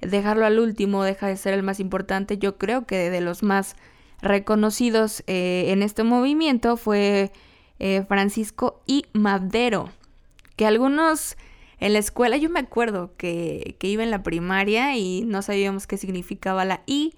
dejarlo 0.01 0.45
al 0.45 0.59
último 0.59 1.03
deja 1.03 1.27
de 1.27 1.37
ser 1.37 1.53
el 1.53 1.63
más 1.63 1.79
importante. 1.79 2.37
Yo 2.37 2.57
creo 2.57 2.85
que 2.85 3.09
de 3.09 3.21
los 3.21 3.43
más 3.43 3.75
reconocidos 4.21 5.23
eh, 5.27 5.65
en 5.67 5.83
este 5.83 6.03
movimiento 6.03 6.77
fue 6.77 7.31
eh, 7.79 8.03
Francisco 8.07 8.81
y 8.85 9.05
Madero, 9.13 9.89
que 10.55 10.65
algunos 10.65 11.37
en 11.79 11.93
la 11.93 11.99
escuela, 11.99 12.37
yo 12.37 12.49
me 12.49 12.59
acuerdo 12.59 13.11
que, 13.17 13.75
que 13.79 13.87
iba 13.87 14.01
en 14.01 14.09
la 14.09 14.23
primaria 14.23 14.97
y 14.97 15.23
no 15.25 15.43
sabíamos 15.43 15.85
qué 15.85 15.97
significaba 15.97 16.65
la 16.65 16.81
I. 16.87 17.13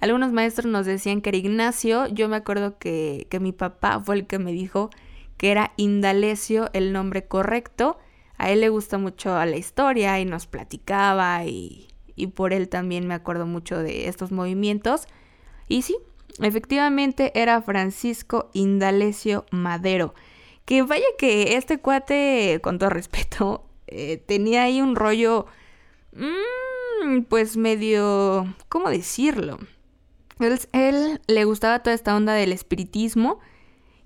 Algunos 0.00 0.32
maestros 0.32 0.66
nos 0.66 0.86
decían 0.86 1.20
que 1.20 1.30
era 1.30 1.38
Ignacio, 1.38 2.08
yo 2.08 2.28
me 2.28 2.34
acuerdo 2.34 2.78
que, 2.78 3.28
que 3.30 3.38
mi 3.38 3.52
papá 3.52 4.00
fue 4.00 4.16
el 4.16 4.26
que 4.26 4.40
me 4.40 4.50
dijo 4.50 4.90
que 5.36 5.52
era 5.52 5.72
Indalecio 5.76 6.68
el 6.72 6.92
nombre 6.92 7.26
correcto. 7.26 7.96
A 8.38 8.50
él 8.50 8.60
le 8.60 8.70
gusta 8.70 8.98
mucho 8.98 9.32
la 9.44 9.56
historia 9.56 10.18
y 10.18 10.24
nos 10.24 10.48
platicaba 10.48 11.44
y, 11.44 11.91
y 12.16 12.28
por 12.28 12.52
él 12.52 12.68
también 12.68 13.06
me 13.06 13.14
acuerdo 13.14 13.46
mucho 13.46 13.78
de 13.78 14.08
estos 14.08 14.32
movimientos. 14.32 15.06
Y 15.68 15.82
sí, 15.82 15.96
efectivamente 16.40 17.32
era 17.34 17.62
Francisco 17.62 18.50
Indalecio 18.52 19.46
Madero. 19.50 20.14
Que 20.64 20.82
vaya 20.82 21.06
que 21.18 21.56
este 21.56 21.78
cuate, 21.78 22.60
con 22.62 22.78
todo 22.78 22.90
respeto, 22.90 23.64
eh, 23.86 24.22
tenía 24.26 24.64
ahí 24.64 24.80
un 24.80 24.96
rollo, 24.96 25.46
mmm, 26.12 27.22
pues 27.28 27.56
medio, 27.56 28.54
¿cómo 28.68 28.90
decirlo? 28.90 29.58
Él, 30.38 30.58
él, 30.72 31.20
le 31.26 31.44
gustaba 31.44 31.82
toda 31.82 31.94
esta 31.94 32.16
onda 32.16 32.32
del 32.34 32.52
espiritismo 32.52 33.38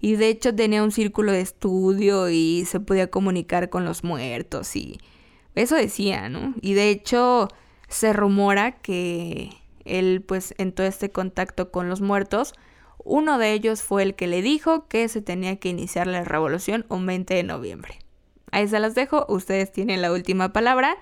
y 0.01 0.17
de 0.17 0.29
hecho 0.29 0.55
tenía 0.55 0.83
un 0.83 0.93
círculo 0.93 1.33
de 1.33 1.41
estudio 1.41 2.29
y 2.29 2.65
se 2.67 2.81
podía 2.81 3.11
comunicar 3.11 3.71
con 3.71 3.85
los 3.85 4.05
muertos 4.05 4.77
y 4.77 4.99
eso 5.57 5.75
decía, 5.75 6.29
¿no? 6.29 6.55
Y 6.61 6.75
de 6.75 6.91
hecho 6.91 7.49
se 7.88 8.12
rumora 8.12 8.73
que 8.73 9.50
él 9.85 10.25
pues 10.26 10.55
en 10.59 10.73
todo 10.73 10.87
este 10.87 11.11
contacto 11.11 11.71
con 11.71 11.88
los 11.88 12.00
muertos, 12.00 12.55
uno 12.99 13.38
de 13.38 13.52
ellos 13.52 13.83
fue 13.83 14.02
el 14.02 14.14
que 14.14 14.26
le 14.26 14.43
dijo 14.43 14.88
que 14.88 15.09
se 15.09 15.23
tenía 15.23 15.57
que 15.57 15.69
iniciar 15.69 16.07
la 16.07 16.25
revolución 16.25 16.85
un 16.88 17.07
20 17.07 17.35
de 17.35 17.43
noviembre. 17.45 17.99
Ahí 18.50 18.66
se 18.69 18.81
las 18.81 18.95
dejo, 18.95 19.26
ustedes 19.28 19.71
tienen 19.73 20.02
la 20.02 20.12
última 20.12 20.52
palabra. 20.52 20.97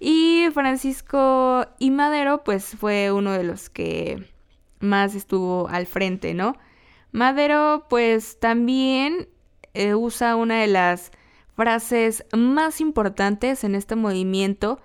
Y 0.00 0.46
Francisco 0.54 1.66
y 1.78 1.90
Madero 1.90 2.42
pues 2.42 2.74
fue 2.78 3.12
uno 3.12 3.32
de 3.32 3.44
los 3.44 3.68
que 3.68 4.26
más 4.80 5.14
estuvo 5.14 5.68
al 5.68 5.86
frente, 5.86 6.34
¿no? 6.34 6.56
Madero 7.12 7.86
pues 7.88 8.40
también 8.40 9.28
eh, 9.74 9.94
usa 9.94 10.36
una 10.36 10.60
de 10.60 10.68
las 10.68 11.12
frases 11.54 12.24
más 12.32 12.80
importantes 12.80 13.62
en 13.62 13.74
este 13.74 13.94
movimiento 13.94 14.80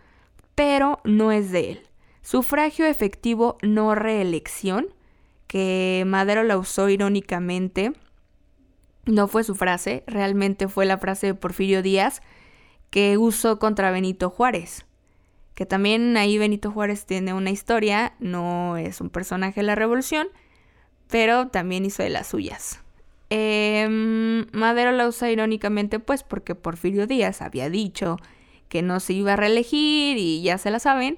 pero 0.56 1.00
no 1.04 1.32
es 1.32 1.52
de 1.52 1.72
él. 1.72 1.82
Sufragio 2.22 2.86
efectivo 2.86 3.58
no 3.62 3.94
reelección, 3.94 4.88
que 5.48 6.04
Madero 6.08 6.44
la 6.44 6.58
usó 6.58 6.90
irónicamente, 6.90 7.94
no 9.06 9.28
fue 9.28 9.44
su 9.44 9.54
frase, 9.54 10.04
realmente 10.08 10.68
fue 10.68 10.86
la 10.86 10.98
frase 10.98 11.28
de 11.28 11.34
Porfirio 11.36 11.84
Díaz 11.84 12.22
que 12.90 13.18
usó 13.18 13.60
contra 13.60 13.92
Benito 13.92 14.30
Juárez. 14.30 14.86
Que 15.54 15.66
también 15.66 16.18
ahí 16.18 16.38
Benito 16.38 16.72
Juárez 16.72 17.06
tiene 17.06 17.34
una 17.34 17.52
historia, 17.52 18.14
no 18.20 18.78
es 18.78 19.00
un 19.02 19.10
personaje 19.10 19.62
de 19.62 19.68
la 19.68 19.76
revolución, 19.76 20.28
pero 21.10 21.48
también 21.48 21.86
hizo 21.86 22.04
de 22.04 22.10
las 22.10 22.28
suyas. 22.28 22.82
Em, 23.30 24.48
Madero 24.52 24.92
la 24.92 25.08
usa 25.08 25.32
irónicamente 25.32 26.00
pues 26.00 26.24
porque 26.24 26.56
Porfirio 26.56 27.08
Díaz 27.08 27.42
había 27.42 27.70
dicho 27.70 28.18
que 28.70 28.82
no 28.82 29.00
se 29.00 29.14
iba 29.14 29.34
a 29.34 29.36
reelegir 29.36 30.18
y 30.18 30.42
ya 30.42 30.58
se 30.58 30.72
la 30.72 30.80
saben 30.80 31.18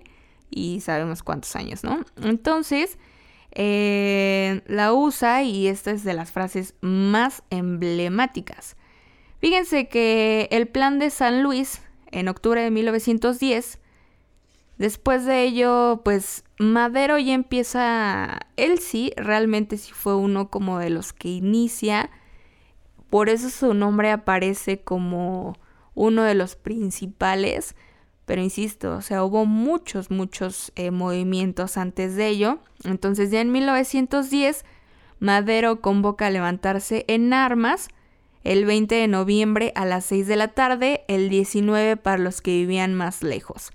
y 0.49 0.81
sabemos 0.81 1.23
cuántos 1.23 1.55
años, 1.55 1.83
¿no? 1.83 2.05
Entonces, 2.21 2.97
eh, 3.51 4.61
la 4.67 4.93
usa 4.93 5.43
y 5.43 5.67
esta 5.67 5.91
es 5.91 6.03
de 6.03 6.13
las 6.13 6.31
frases 6.31 6.75
más 6.81 7.43
emblemáticas. 7.49 8.75
Fíjense 9.39 9.87
que 9.87 10.47
el 10.51 10.67
plan 10.67 10.99
de 10.99 11.09
San 11.09 11.43
Luis 11.43 11.81
en 12.11 12.27
octubre 12.27 12.61
de 12.61 12.71
1910, 12.71 13.79
después 14.77 15.25
de 15.25 15.43
ello, 15.43 16.01
pues 16.03 16.43
Madero 16.57 17.17
ya 17.17 17.33
empieza, 17.33 18.39
él 18.55 18.79
sí, 18.79 19.13
realmente 19.17 19.77
sí 19.77 19.91
fue 19.93 20.15
uno 20.15 20.49
como 20.49 20.79
de 20.79 20.89
los 20.89 21.13
que 21.13 21.29
inicia, 21.29 22.09
por 23.09 23.29
eso 23.29 23.49
su 23.49 23.73
nombre 23.73 24.11
aparece 24.11 24.81
como 24.81 25.57
uno 25.97 26.23
de 26.23 26.35
los 26.35 26.55
principales, 26.55 27.75
pero 28.25 28.41
insisto, 28.41 28.95
o 28.95 29.01
sea, 29.01 29.23
hubo 29.23 29.45
muchos, 29.45 30.11
muchos 30.11 30.71
eh, 30.75 30.91
movimientos 30.91 31.75
antes 31.75 32.15
de 32.15 32.27
ello. 32.27 32.59
Entonces 32.83 33.31
ya 33.31 33.41
en 33.41 33.51
1910, 33.51 34.63
Madero 35.19 35.81
convoca 35.81 36.27
a 36.27 36.29
levantarse 36.29 37.03
en 37.07 37.33
armas 37.33 37.87
el 38.43 38.65
20 38.65 38.93
de 38.93 39.07
noviembre 39.07 39.73
a 39.75 39.85
las 39.85 40.05
6 40.05 40.27
de 40.27 40.35
la 40.35 40.49
tarde, 40.49 41.03
el 41.07 41.29
19 41.29 41.97
para 41.97 42.19
los 42.19 42.41
que 42.41 42.51
vivían 42.51 42.93
más 42.93 43.23
lejos. 43.23 43.71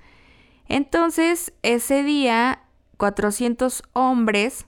Entonces, 0.68 1.52
ese 1.62 2.04
día, 2.04 2.62
400 2.98 3.82
hombres 3.94 4.66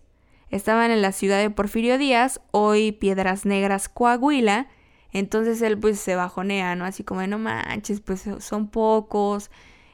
estaban 0.51 0.91
en 0.91 1.03
la 1.03 1.13
ciudad 1.13 1.39
de 1.39 1.51
Porfirio 1.51 1.99
Díaz, 1.99 2.41
hoy 2.51 2.91
Piedras 2.93 3.47
Negras, 3.47 3.89
Coahuila, 3.89 4.67
entonces 5.15 5.63
él 5.63 5.79
pues 5.79 6.01
se 6.01 6.17
bajonea, 6.17 6.75
¿no? 6.75 6.85
Así 6.85 7.05
como 7.05 7.25
no 7.27 7.39
manches, 7.39 8.01
pues 8.01 8.25
son 8.41 8.69
pocos. 8.69 9.49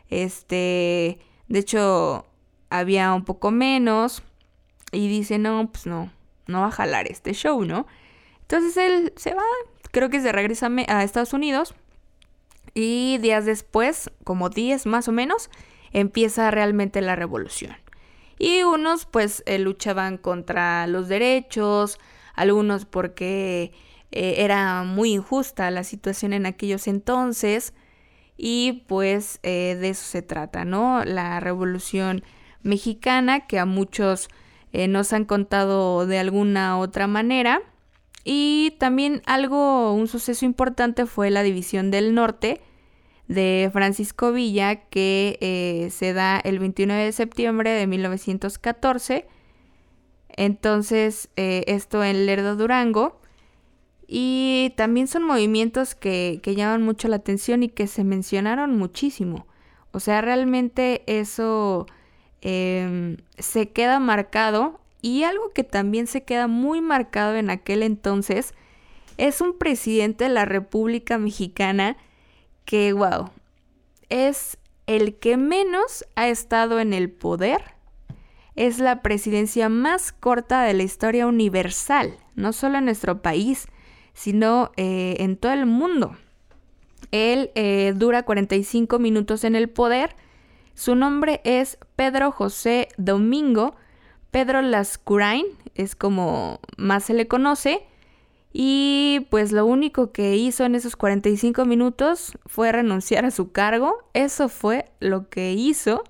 Este, 0.09 1.19
de 1.47 1.59
hecho, 1.59 2.27
había 2.71 3.13
un 3.13 3.25
poco 3.25 3.51
menos. 3.51 4.23
Y 4.93 5.09
dice, 5.09 5.39
no, 5.39 5.71
pues 5.71 5.87
no, 5.87 6.11
no 6.47 6.63
va 6.63 6.69
a 6.69 6.73
jalar 6.73 7.07
este 7.07 7.35
show, 7.35 7.65
¿no? 7.65 7.87
Entonces 8.41 8.77
él 8.79 9.13
se 9.17 9.35
va, 9.35 9.43
creo 9.93 10.09
que 10.09 10.23
se 10.23 10.33
regresa 10.33 10.69
a 10.89 11.05
Estados 11.05 11.35
Unidos 11.35 11.75
y 12.73 13.19
días 13.19 13.45
después, 13.45 14.11
como 14.25 14.49
10 14.49 14.87
más 14.87 15.07
o 15.07 15.13
menos, 15.13 15.51
empieza 15.93 16.51
realmente 16.51 17.03
la 17.03 17.15
revolución. 17.15 17.77
Y 18.39 18.63
unos 18.63 19.05
pues 19.05 19.43
eh, 19.45 19.59
luchaban 19.59 20.17
contra 20.17 20.87
los 20.87 21.09
derechos, 21.09 21.99
algunos 22.35 22.87
porque 22.87 23.73
eh, 24.13 24.37
era 24.39 24.83
muy 24.85 25.13
injusta 25.13 25.71
la 25.71 25.85
situación 25.85 26.33
en 26.33 26.47
aquellos 26.47 26.87
entonces 26.87 27.75
y 28.37 28.85
pues 28.89 29.41
eh, 29.43 29.77
de 29.81 29.91
eso 29.91 30.05
se 30.05 30.23
trata, 30.23 30.65
¿no? 30.65 31.05
La 31.05 31.41
revolución 31.41 32.23
mexicana 32.63 33.47
que 33.47 33.59
a 33.59 33.67
muchos 33.67 34.29
nos 34.73 35.13
han 35.13 35.25
contado 35.25 36.07
de 36.07 36.21
alguna 36.21 36.79
otra 36.79 37.09
manera. 37.09 37.61
Y 38.25 38.77
también 38.79 39.23
algo, 39.27 39.93
un 39.95 40.07
suceso 40.07 40.45
importante 40.45 41.07
fue 41.07 41.31
la 41.31 41.43
división 41.43 41.91
del 41.91 42.15
norte, 42.15 42.61
de 43.31 43.71
Francisco 43.73 44.33
Villa 44.33 44.89
que 44.89 45.39
eh, 45.41 45.91
se 45.91 46.13
da 46.13 46.41
el 46.41 46.59
29 46.59 47.05
de 47.05 47.13
septiembre 47.13 47.71
de 47.71 47.87
1914. 47.87 49.27
Entonces, 50.31 51.31
eh, 51.37 51.63
esto 51.69 52.03
en 52.03 52.27
Lerdo 52.27 52.57
Durango. 52.57 53.20
Y 54.13 54.73
también 54.77 55.07
son 55.07 55.23
movimientos 55.23 55.95
que, 55.95 56.41
llaman 56.45 56.83
mucho 56.83 57.07
la 57.07 57.15
atención 57.15 57.63
y 57.63 57.69
que 57.69 57.87
se 57.87 58.03
mencionaron 58.03 58.77
muchísimo. 58.77 59.47
O 59.93 60.01
sea, 60.01 60.21
realmente 60.21 61.05
eso 61.07 61.87
em, 62.41 63.19
se 63.39 63.71
queda 63.71 64.01
marcado. 64.01 64.81
Y 65.01 65.23
algo 65.23 65.51
que 65.51 65.63
también 65.63 66.09
se 66.09 66.25
queda 66.25 66.49
muy 66.49 66.81
marcado 66.81 67.37
en 67.37 67.51
aquel 67.51 67.85
entonces 67.85 68.53
es 69.17 69.41
un 69.41 69.57
presidente 69.57 70.25
de 70.25 70.31
la 70.31 70.45
República 70.45 71.17
Mexicana 71.17 71.97
que, 72.65 72.93
wow, 72.93 73.31
es 74.09 74.59
el 74.89 75.21
que 75.21 75.37
menos 75.37 76.05
ha 76.17 76.27
estado 76.27 76.81
en 76.81 76.95
el 76.95 77.13
poder. 77.13 77.63
Es 78.57 78.81
la 78.81 79.03
presidencia 79.03 79.69
más 79.69 80.11
corta 80.11 80.63
de 80.65 80.75
la 80.75 80.83
historia 80.83 81.29
universal, 81.29 82.19
no 82.35 82.53
solo 82.53 82.79
en 82.79 82.87
nuestro 82.87 83.23
país, 83.23 83.69
sino 84.21 84.71
eh, 84.77 85.17
en 85.21 85.39
todo 85.39 85.53
el 85.53 85.65
mundo. 85.65 86.15
Él 87.11 87.51
eh, 87.55 87.95
dura 87.97 88.23
45 88.23 88.99
minutos 88.99 89.45
en 89.45 89.57
el 89.57 89.71
poder. 89.71 90.15
Su 90.75 90.95
nombre 90.95 91.41
es 91.45 91.79
Pedro 91.97 92.31
José 92.31 92.89
Domingo. 92.99 93.77
Pedro 94.31 94.61
Lascurain 94.61 95.47
es 95.75 95.97
como 95.97 96.61
más 96.77 97.05
se 97.05 97.15
le 97.15 97.29
conoce. 97.29 97.81
Y 98.53 99.27
pues 99.31 99.53
lo 99.53 99.65
único 99.65 100.13
que 100.13 100.37
hizo 100.37 100.65
en 100.65 100.75
esos 100.75 100.97
45 100.97 101.65
minutos 101.65 102.37
fue 102.45 102.73
renunciar 102.73 103.25
a 103.25 103.31
su 103.31 103.53
cargo. 103.53 104.05
Eso 104.13 104.51
fue 104.51 104.91
lo 105.01 105.31
que 105.31 105.55
hizo 105.55 106.05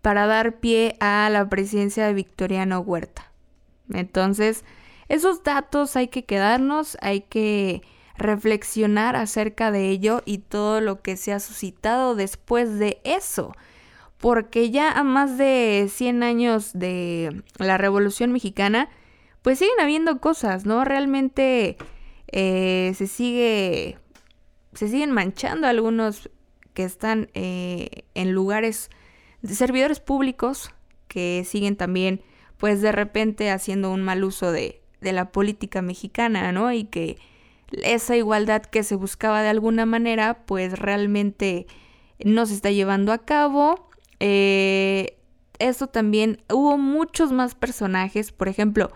para 0.00 0.28
dar 0.28 0.60
pie 0.60 0.94
a 1.00 1.28
la 1.28 1.48
presidencia 1.48 2.06
de 2.06 2.14
Victoriano 2.14 2.78
Huerta. 2.78 3.32
Entonces, 3.92 4.64
esos 5.08 5.42
datos 5.42 5.96
hay 5.96 6.08
que 6.08 6.24
quedarnos, 6.24 6.96
hay 7.00 7.22
que 7.22 7.82
reflexionar 8.16 9.16
acerca 9.16 9.70
de 9.70 9.88
ello 9.88 10.22
y 10.26 10.38
todo 10.38 10.80
lo 10.80 11.00
que 11.00 11.16
se 11.16 11.32
ha 11.32 11.40
suscitado 11.40 12.14
después 12.14 12.78
de 12.78 13.00
eso. 13.04 13.54
Porque 14.18 14.70
ya 14.70 14.90
a 14.90 15.04
más 15.04 15.38
de 15.38 15.88
100 15.88 16.22
años 16.24 16.72
de 16.74 17.42
la 17.58 17.78
Revolución 17.78 18.32
Mexicana, 18.32 18.88
pues 19.42 19.60
siguen 19.60 19.80
habiendo 19.80 20.20
cosas, 20.20 20.66
¿no? 20.66 20.84
Realmente 20.84 21.76
eh, 22.26 22.92
se 22.96 23.06
sigue, 23.06 23.96
se 24.74 24.88
siguen 24.88 25.12
manchando 25.12 25.68
algunos 25.68 26.30
que 26.74 26.82
están 26.82 27.30
eh, 27.34 28.04
en 28.14 28.32
lugares 28.32 28.90
de 29.42 29.54
servidores 29.54 30.00
públicos 30.00 30.72
que 31.06 31.44
siguen 31.48 31.76
también, 31.76 32.22
pues 32.58 32.82
de 32.82 32.90
repente 32.90 33.50
haciendo 33.50 33.92
un 33.92 34.02
mal 34.02 34.24
uso 34.24 34.50
de, 34.50 34.82
de 35.00 35.12
la 35.12 35.30
política 35.32 35.82
mexicana, 35.82 36.52
¿no? 36.52 36.72
Y 36.72 36.84
que 36.84 37.18
esa 37.82 38.16
igualdad 38.16 38.62
que 38.62 38.82
se 38.82 38.96
buscaba 38.96 39.42
de 39.42 39.48
alguna 39.48 39.86
manera, 39.86 40.44
pues 40.46 40.78
realmente 40.78 41.66
no 42.24 42.46
se 42.46 42.54
está 42.54 42.70
llevando 42.70 43.12
a 43.12 43.18
cabo. 43.18 43.88
Eh, 44.20 45.18
esto 45.58 45.88
también 45.88 46.42
hubo 46.50 46.78
muchos 46.78 47.32
más 47.32 47.54
personajes, 47.54 48.32
por 48.32 48.48
ejemplo, 48.48 48.90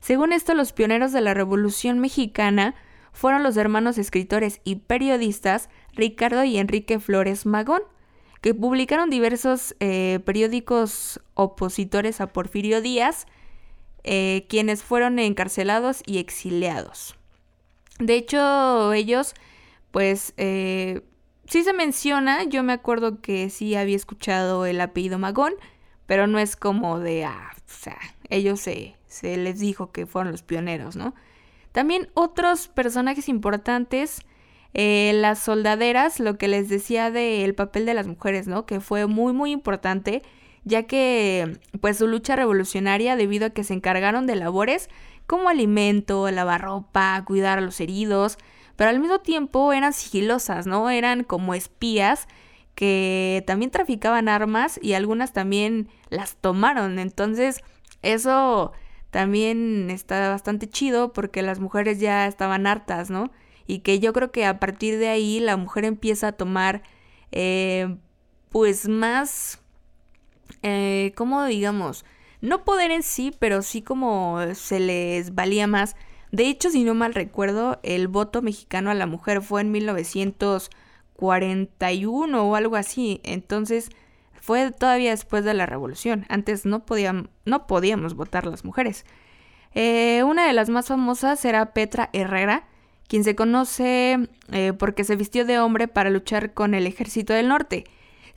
según 0.00 0.32
esto, 0.32 0.54
los 0.54 0.72
pioneros 0.72 1.12
de 1.12 1.20
la 1.20 1.34
Revolución 1.34 1.98
Mexicana 1.98 2.74
fueron 3.12 3.42
los 3.42 3.56
hermanos 3.56 3.98
escritores 3.98 4.60
y 4.64 4.76
periodistas 4.76 5.68
Ricardo 5.94 6.44
y 6.44 6.58
Enrique 6.58 7.00
Flores 7.00 7.46
Magón, 7.46 7.82
que 8.40 8.54
publicaron 8.54 9.10
diversos 9.10 9.74
eh, 9.80 10.20
periódicos 10.24 11.20
opositores 11.34 12.20
a 12.20 12.28
Porfirio 12.28 12.80
Díaz, 12.80 13.26
eh, 14.04 14.46
quienes 14.48 14.82
fueron 14.82 15.18
encarcelados 15.18 16.02
y 16.06 16.18
exiliados. 16.18 17.16
De 17.98 18.14
hecho, 18.14 18.92
ellos, 18.92 19.34
pues, 19.90 20.34
eh, 20.36 21.02
sí 21.46 21.64
se 21.64 21.72
menciona, 21.72 22.44
yo 22.44 22.62
me 22.62 22.72
acuerdo 22.72 23.20
que 23.20 23.50
sí 23.50 23.74
había 23.74 23.96
escuchado 23.96 24.66
el 24.66 24.80
apellido 24.80 25.18
Magón, 25.18 25.54
pero 26.06 26.26
no 26.26 26.38
es 26.38 26.56
como 26.56 27.00
de, 27.00 27.24
ah, 27.24 27.50
o 27.56 27.60
sea, 27.66 27.98
ellos 28.30 28.60
se, 28.60 28.96
se 29.06 29.36
les 29.36 29.58
dijo 29.58 29.92
que 29.92 30.06
fueron 30.06 30.32
los 30.32 30.42
pioneros, 30.42 30.96
¿no? 30.96 31.14
También 31.72 32.08
otros 32.14 32.68
personajes 32.68 33.28
importantes, 33.28 34.20
eh, 34.74 35.12
las 35.14 35.38
soldaderas, 35.38 36.20
lo 36.20 36.38
que 36.38 36.48
les 36.48 36.68
decía 36.68 37.10
del 37.10 37.54
papel 37.54 37.86
de 37.86 37.94
las 37.94 38.06
mujeres, 38.06 38.46
¿no? 38.46 38.66
Que 38.66 38.80
fue 38.80 39.06
muy, 39.06 39.32
muy 39.32 39.50
importante, 39.50 40.22
ya 40.68 40.84
que 40.84 41.58
pues 41.80 41.98
su 41.98 42.06
lucha 42.06 42.36
revolucionaria 42.36 43.16
debido 43.16 43.46
a 43.46 43.50
que 43.50 43.64
se 43.64 43.74
encargaron 43.74 44.26
de 44.26 44.36
labores 44.36 44.88
como 45.26 45.48
alimento, 45.48 46.30
lavar 46.30 46.62
ropa, 46.62 47.22
cuidar 47.26 47.58
a 47.58 47.60
los 47.62 47.80
heridos, 47.80 48.38
pero 48.76 48.90
al 48.90 49.00
mismo 49.00 49.18
tiempo 49.20 49.72
eran 49.72 49.92
sigilosas, 49.92 50.66
¿no? 50.66 50.88
Eran 50.88 51.24
como 51.24 51.54
espías 51.54 52.28
que 52.74 53.42
también 53.46 53.72
traficaban 53.72 54.28
armas 54.28 54.78
y 54.80 54.92
algunas 54.92 55.32
también 55.32 55.88
las 56.10 56.36
tomaron. 56.36 57.00
Entonces, 57.00 57.62
eso 58.02 58.72
también 59.10 59.90
está 59.90 60.28
bastante 60.28 60.68
chido 60.68 61.12
porque 61.12 61.42
las 61.42 61.58
mujeres 61.58 61.98
ya 61.98 62.26
estaban 62.26 62.66
hartas, 62.66 63.10
¿no? 63.10 63.32
Y 63.66 63.80
que 63.80 63.98
yo 63.98 64.12
creo 64.12 64.30
que 64.30 64.46
a 64.46 64.60
partir 64.60 64.98
de 64.98 65.08
ahí 65.08 65.40
la 65.40 65.56
mujer 65.56 65.84
empieza 65.84 66.28
a 66.28 66.32
tomar, 66.32 66.82
eh, 67.32 67.96
pues 68.50 68.88
más, 68.88 69.60
eh, 70.62 71.12
¿cómo 71.16 71.44
digamos? 71.44 72.04
No 72.40 72.64
poder 72.64 72.90
en 72.90 73.02
sí, 73.02 73.34
pero 73.38 73.60
sí 73.62 73.82
como 73.82 74.38
se 74.54 74.80
les 74.80 75.34
valía 75.34 75.66
más. 75.66 75.96
De 76.30 76.48
hecho, 76.48 76.70
si 76.70 76.84
no 76.84 76.94
mal 76.94 77.14
recuerdo, 77.14 77.80
el 77.82 78.08
voto 78.08 78.42
mexicano 78.42 78.90
a 78.90 78.94
la 78.94 79.06
mujer 79.06 79.40
fue 79.42 79.60
en 79.62 79.72
1941 79.72 82.42
o 82.42 82.54
algo 82.54 82.76
así. 82.76 83.20
Entonces, 83.24 83.88
fue 84.40 84.70
todavía 84.70 85.10
después 85.10 85.44
de 85.44 85.54
la 85.54 85.66
revolución. 85.66 86.26
Antes 86.28 86.64
no, 86.64 86.84
no 87.44 87.66
podíamos 87.66 88.14
votar 88.14 88.46
las 88.46 88.64
mujeres. 88.64 89.04
Eh, 89.74 90.22
una 90.24 90.46
de 90.46 90.52
las 90.52 90.68
más 90.68 90.86
famosas 90.86 91.44
era 91.44 91.72
Petra 91.72 92.08
Herrera, 92.12 92.68
quien 93.08 93.24
se 93.24 93.34
conoce 93.34 94.28
eh, 94.52 94.72
porque 94.78 95.04
se 95.04 95.16
vistió 95.16 95.44
de 95.44 95.58
hombre 95.58 95.88
para 95.88 96.10
luchar 96.10 96.54
con 96.54 96.74
el 96.74 96.86
ejército 96.86 97.32
del 97.32 97.48
norte. 97.48 97.84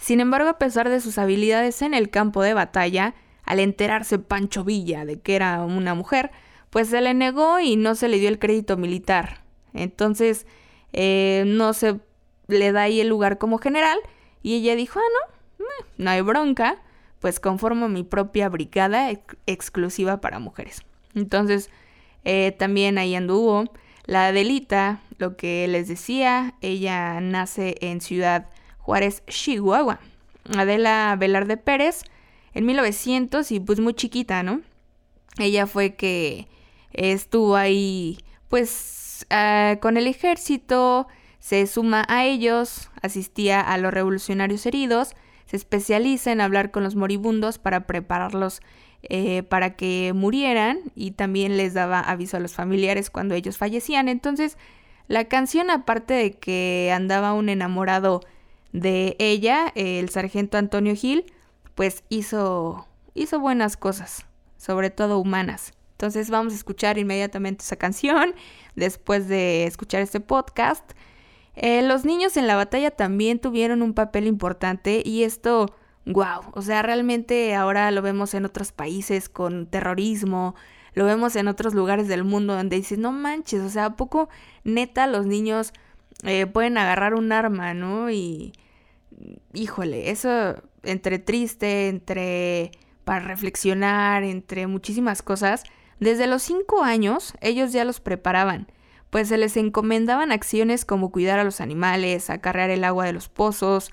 Sin 0.02 0.20
embargo, 0.20 0.50
a 0.50 0.58
pesar 0.58 0.90
de 0.90 1.00
sus 1.00 1.20
habilidades 1.20 1.84
en 1.84 1.94
el 1.94 2.10
campo 2.10 2.42
de 2.42 2.56
batalla, 2.56 3.14
al 3.44 3.60
enterarse 3.60 4.18
Pancho 4.18 4.64
Villa 4.64 5.06
de 5.06 5.20
que 5.20 5.36
era 5.36 5.64
una 5.64 5.94
mujer, 5.94 6.32
pues 6.72 6.90
se 6.90 7.02
le 7.02 7.14
negó 7.14 7.60
y 7.60 7.76
no 7.76 7.94
se 7.94 8.08
le 8.08 8.18
dio 8.18 8.28
el 8.28 8.40
crédito 8.40 8.78
militar. 8.78 9.44
Entonces, 9.76 10.48
eh, 10.92 11.44
no 11.46 11.74
se 11.74 12.00
le 12.48 12.72
da 12.72 12.82
ahí 12.82 13.00
el 13.00 13.10
lugar 13.10 13.38
como 13.38 13.60
general 13.60 14.00
y 14.42 14.56
ella 14.56 14.76
dijo, 14.76 15.00
ah, 15.00 15.24
no, 15.60 15.66
no 15.98 16.10
hay 16.10 16.22
bronca, 16.22 16.82
pues 17.20 17.40
conformo 17.40 17.88
mi 17.88 18.02
propia 18.02 18.50
brigada 18.50 19.12
exclusiva 19.46 20.20
para 20.20 20.40
mujeres. 20.40 20.82
Entonces, 21.14 21.70
eh, 22.26 22.56
también 22.58 22.98
ahí 22.98 23.14
anduvo. 23.14 23.72
La 24.06 24.26
Adelita, 24.26 25.00
lo 25.20 25.38
que 25.38 25.68
les 25.68 25.88
decía, 25.88 26.56
ella 26.62 27.22
nace 27.22 27.76
en 27.82 28.02
Ciudad 28.02 28.48
Juárez, 28.82 29.24
Chihuahua. 29.28 30.00
Adela 30.58 31.16
Velarde 31.20 31.56
Pérez, 31.56 32.04
en 32.54 32.66
1900 32.66 33.52
y 33.52 33.60
pues 33.60 33.80
muy 33.80 33.94
chiquita, 33.94 34.44
¿no? 34.44 34.62
Ella 35.38 35.68
fue 35.68 35.96
que 35.96 36.48
estuvo 36.92 37.56
ahí, 37.56 38.18
pues, 38.50 39.26
ah, 39.30 39.78
con 39.82 39.98
el 39.98 40.08
ejército, 40.08 41.08
se 41.40 41.68
suma 41.68 42.06
a 42.10 42.26
ellos, 42.26 42.90
asistía 43.02 43.62
a 43.62 43.78
los 43.78 43.94
revolucionarios 43.94 44.66
heridos 44.66 45.16
se 45.52 45.58
especializa 45.58 46.32
en 46.32 46.40
hablar 46.40 46.72
con 46.72 46.82
los 46.82 46.96
moribundos 46.96 47.58
para 47.58 47.86
prepararlos 47.86 48.62
eh, 49.04 49.44
para 49.44 49.76
que 49.76 50.14
murieran 50.16 50.80
y 50.96 51.12
también 51.12 51.58
les 51.58 51.74
daba 51.74 52.00
aviso 52.00 52.38
a 52.38 52.40
los 52.40 52.54
familiares 52.54 53.10
cuando 53.10 53.36
ellos 53.36 53.58
fallecían. 53.58 54.08
Entonces, 54.08 54.58
la 55.10 55.26
canción, 55.26 55.70
aparte 55.70 56.14
de 56.14 56.32
que 56.32 56.94
andaba 56.96 57.34
un 57.34 57.50
enamorado 57.50 58.22
de 58.72 59.16
ella, 59.20 59.72
el 59.76 60.10
sargento 60.10 60.58
Antonio 60.58 60.96
Gil, 60.96 61.26
pues 61.76 62.04
hizo, 62.10 62.88
hizo 63.14 63.40
buenas 63.40 63.78
cosas, 63.78 64.26
sobre 64.58 64.90
todo 64.90 65.20
humanas. 65.20 65.74
Entonces 66.02 66.30
vamos 66.30 66.54
a 66.54 66.56
escuchar 66.56 66.98
inmediatamente 66.98 67.64
esa 67.64 67.76
canción 67.76 68.34
después 68.76 69.28
de 69.28 69.66
escuchar 69.66 70.02
este 70.02 70.20
podcast. 70.20 70.84
Eh, 71.56 71.82
los 71.84 72.06
niños 72.06 72.38
en 72.38 72.48
la 72.48 72.56
batalla 72.56 72.92
también 72.92 73.40
tuvieron 73.40 73.82
un 73.82 73.94
papel 73.94 74.26
importante 74.26 75.04
y 75.06 75.24
esto, 75.24 75.68
wow, 76.06 76.42
o 76.54 76.62
sea, 76.62 76.82
realmente 76.82 77.54
ahora 77.56 77.92
lo 77.92 78.02
vemos 78.02 78.34
en 78.34 78.46
otros 78.46 78.72
países 78.72 79.30
con 79.30 79.68
terrorismo, 79.68 80.56
lo 80.94 81.06
vemos 81.06 81.36
en 81.36 81.48
otros 81.48 81.74
lugares 81.74 82.08
del 82.08 82.24
mundo 82.24 82.56
donde 82.56 82.78
dices, 82.78 82.98
no 82.98 83.12
manches, 83.12 83.62
o 83.62 83.70
sea, 83.70 83.86
¿a 83.86 83.96
poco 83.96 84.30
neta 84.64 85.08
los 85.08 85.26
niños 85.26 85.74
eh, 86.24 86.46
pueden 86.48 86.78
agarrar 86.78 87.14
un 87.14 87.32
arma, 87.32 87.74
¿no? 87.74 88.10
Y, 88.10 88.54
híjole, 89.54 90.12
eso 90.12 90.56
entre 90.84 91.20
triste, 91.20 91.90
entre 91.90 92.72
para 93.04 93.26
reflexionar, 93.26 94.24
entre 94.24 94.68
muchísimas 94.68 95.22
cosas, 95.22 95.64
desde 96.00 96.28
los 96.28 96.44
cinco 96.44 96.84
años 96.84 97.34
ellos 97.42 97.74
ya 97.74 97.84
los 97.86 98.00
preparaban 98.00 98.68
pues 99.12 99.28
se 99.28 99.38
les 99.38 99.58
encomendaban 99.58 100.32
acciones 100.32 100.86
como 100.86 101.12
cuidar 101.12 101.38
a 101.38 101.44
los 101.44 101.62
animales, 101.62 102.30
acarrear 102.30 102.72
el 102.72 102.84
agua 102.86 103.06
de 103.06 103.14
los 103.14 103.28
pozos, 103.28 103.92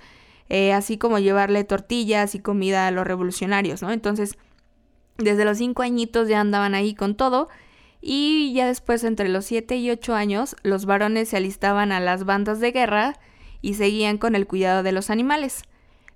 eh, 0.49 0.73
así 0.73 0.97
como 0.97 1.19
llevarle 1.19 1.65
tortillas 1.65 2.35
y 2.35 2.39
comida 2.39 2.87
a 2.87 2.91
los 2.93 3.07
revolucionarios, 3.07 3.83
¿no? 3.83 3.91
Entonces, 3.91 4.39
desde 5.19 5.45
los 5.45 5.59
cinco 5.59 5.83
añitos 5.83 6.29
ya 6.29 6.41
andaban 6.41 6.75
ahí 6.75 6.95
con 6.95 7.17
todo 7.17 7.49
y 8.01 8.53
ya 8.53 8.67
después 8.67 9.05
entre 9.05 9.29
los 9.29 9.45
siete 9.45 9.77
y 9.77 9.91
ocho 9.91 10.15
años 10.15 10.57
los 10.63 10.87
varones 10.87 11.31
se 11.31 11.37
alistaban 11.37 11.93
a 11.93 12.01
las 12.01 12.25
bandas 12.25 12.61
de 12.61 12.73
guerra 12.73 13.19
y 13.61 13.75
seguían 13.75 14.19
con 14.19 14.35
el 14.35 14.47
cuidado 14.47 14.83
de 14.83 14.93
los 14.93 15.11
animales. 15.11 15.63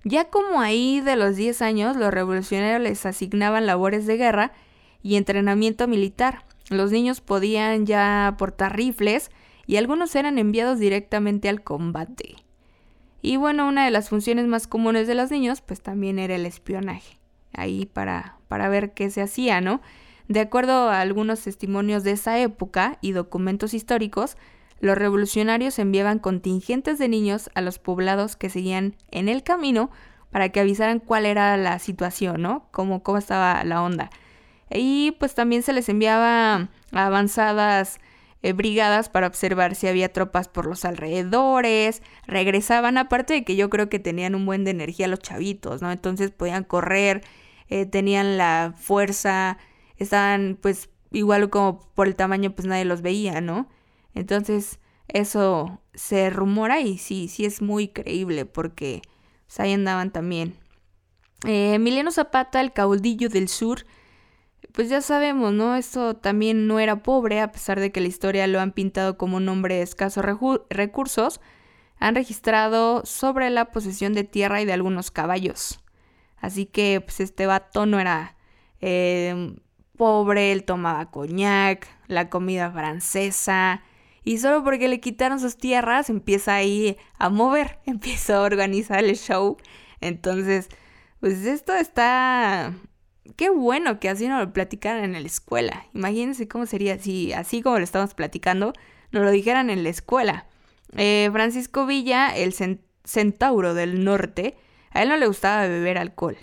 Ya 0.05 0.29
como 0.29 0.61
ahí 0.61 1.01
de 1.01 1.15
los 1.15 1.35
diez 1.35 1.61
años 1.61 1.95
los 1.95 2.13
revolucionarios 2.13 2.81
les 2.81 3.05
asignaban 3.05 3.65
labores 3.65 4.05
de 4.05 4.17
guerra 4.17 4.51
y 5.01 5.15
entrenamiento 5.15 5.87
militar, 5.87 6.45
los 6.69 6.91
niños 6.91 7.21
podían 7.21 7.85
ya 7.85 8.35
portar 8.37 8.75
rifles 8.75 9.31
y 9.65 9.77
algunos 9.77 10.15
eran 10.15 10.37
enviados 10.37 10.79
directamente 10.79 11.49
al 11.49 11.63
combate. 11.63 12.35
Y 13.21 13.37
bueno, 13.37 13.67
una 13.67 13.85
de 13.85 13.91
las 13.91 14.09
funciones 14.09 14.47
más 14.47 14.67
comunes 14.67 15.07
de 15.07 15.15
los 15.15 15.31
niños 15.31 15.61
pues 15.61 15.81
también 15.81 16.19
era 16.19 16.35
el 16.35 16.45
espionaje, 16.45 17.19
ahí 17.53 17.85
para, 17.85 18.37
para 18.47 18.67
ver 18.67 18.93
qué 18.93 19.09
se 19.09 19.21
hacía, 19.21 19.61
¿no? 19.61 19.81
De 20.33 20.39
acuerdo 20.39 20.89
a 20.89 20.99
algunos 20.99 21.41
testimonios 21.41 22.03
de 22.03 22.09
esa 22.09 22.39
época 22.39 22.97
y 23.01 23.11
documentos 23.11 23.75
históricos, 23.75 24.35
los 24.79 24.97
revolucionarios 24.97 25.77
enviaban 25.77 26.17
contingentes 26.17 26.97
de 26.97 27.07
niños 27.07 27.51
a 27.53 27.61
los 27.61 27.77
poblados 27.77 28.35
que 28.35 28.49
seguían 28.49 28.95
en 29.11 29.29
el 29.29 29.43
camino 29.43 29.91
para 30.31 30.49
que 30.49 30.59
avisaran 30.59 30.97
cuál 30.97 31.27
era 31.27 31.55
la 31.57 31.77
situación, 31.77 32.41
¿no? 32.41 32.65
Cómo, 32.71 33.03
cómo 33.03 33.19
estaba 33.19 33.63
la 33.63 33.83
onda. 33.83 34.09
Y 34.71 35.11
pues 35.19 35.35
también 35.35 35.61
se 35.61 35.71
les 35.71 35.87
enviaba 35.87 36.69
avanzadas 36.91 37.99
eh, 38.41 38.53
brigadas 38.53 39.09
para 39.09 39.27
observar 39.27 39.75
si 39.75 39.85
había 39.85 40.11
tropas 40.11 40.47
por 40.47 40.65
los 40.65 40.83
alrededores. 40.83 42.01
Regresaban, 42.25 42.97
aparte 42.97 43.35
de 43.35 43.43
que 43.43 43.55
yo 43.55 43.69
creo 43.69 43.87
que 43.87 43.99
tenían 43.99 44.33
un 44.33 44.47
buen 44.47 44.63
de 44.63 44.71
energía 44.71 45.07
los 45.07 45.19
chavitos, 45.19 45.83
¿no? 45.83 45.91
Entonces 45.91 46.31
podían 46.31 46.63
correr, 46.63 47.21
eh, 47.69 47.85
tenían 47.85 48.39
la 48.39 48.73
fuerza, 48.75 49.59
estaban 49.97 50.57
pues 50.61 50.89
igual 51.11 51.49
como 51.49 51.79
por 51.93 52.07
el 52.07 52.15
tamaño 52.15 52.55
pues 52.55 52.67
nadie 52.67 52.85
los 52.85 53.01
veía, 53.01 53.41
¿no? 53.41 53.67
Entonces 54.13 54.79
eso 55.07 55.81
se 55.93 56.29
rumora 56.29 56.79
y 56.81 56.97
sí, 56.97 57.27
sí 57.27 57.45
es 57.45 57.61
muy 57.61 57.87
creíble 57.87 58.45
porque 58.45 59.01
pues, 59.45 59.59
ahí 59.59 59.73
andaban 59.73 60.11
también. 60.11 60.55
Eh, 61.45 61.73
Emiliano 61.75 62.11
Zapata, 62.11 62.61
el 62.61 62.73
caudillo 62.73 63.29
del 63.29 63.49
sur, 63.49 63.85
pues 64.71 64.89
ya 64.89 65.01
sabemos, 65.01 65.53
¿no? 65.53 65.75
Esto 65.75 66.15
también 66.15 66.67
no 66.67 66.79
era 66.79 67.03
pobre, 67.03 67.41
a 67.41 67.51
pesar 67.51 67.79
de 67.79 67.91
que 67.91 68.01
la 68.01 68.07
historia 68.07 68.47
lo 68.47 68.59
han 68.59 68.71
pintado 68.71 69.17
como 69.17 69.37
un 69.37 69.47
hombre 69.49 69.75
de 69.75 69.81
escasos 69.83 70.25
recursos, 70.69 71.41
han 71.99 72.15
registrado 72.15 73.05
sobre 73.05 73.49
la 73.49 73.65
posesión 73.71 74.13
de 74.13 74.23
tierra 74.23 74.61
y 74.61 74.65
de 74.65 74.73
algunos 74.73 75.11
caballos. 75.11 75.79
Así 76.37 76.65
que 76.65 77.01
pues 77.01 77.19
este 77.19 77.45
vato 77.45 77.85
no 77.85 77.99
era 77.99 78.35
em, 78.81 79.57
pobre, 79.97 80.51
él 80.51 80.63
tomaba 80.63 81.11
coñac, 81.11 81.87
la 82.07 82.29
comida 82.29 82.71
francesa, 82.71 83.81
y 84.23 84.37
solo 84.37 84.63
porque 84.63 84.87
le 84.87 84.99
quitaron 84.99 85.39
sus 85.39 85.57
tierras 85.57 86.09
empieza 86.09 86.55
ahí 86.55 86.97
a 87.17 87.29
mover, 87.29 87.79
empieza 87.85 88.37
a 88.37 88.41
organizar 88.41 89.03
el 89.03 89.15
show. 89.17 89.57
Entonces, 90.01 90.69
pues 91.19 91.45
esto 91.45 91.73
está 91.73 92.73
qué 93.35 93.49
bueno 93.49 93.99
que 93.99 94.09
así 94.09 94.27
nos 94.27 94.41
lo 94.41 94.53
platicaran 94.53 95.03
en 95.03 95.13
la 95.13 95.27
escuela. 95.27 95.85
Imagínense 95.93 96.47
cómo 96.47 96.65
sería 96.65 96.97
si, 96.99 97.33
así 97.33 97.61
como 97.61 97.77
lo 97.77 97.83
estamos 97.83 98.13
platicando, 98.13 98.73
nos 99.11 99.23
lo 99.23 99.31
dijeran 99.31 99.69
en 99.69 99.83
la 99.83 99.89
escuela. 99.89 100.47
Eh, 100.95 101.29
Francisco 101.31 101.85
Villa, 101.85 102.35
el 102.35 102.53
centauro 103.03 103.73
del 103.73 104.03
norte, 104.03 104.57
a 104.91 105.03
él 105.03 105.09
no 105.09 105.17
le 105.17 105.27
gustaba 105.27 105.67
beber 105.67 105.97
alcohol. 105.97 106.37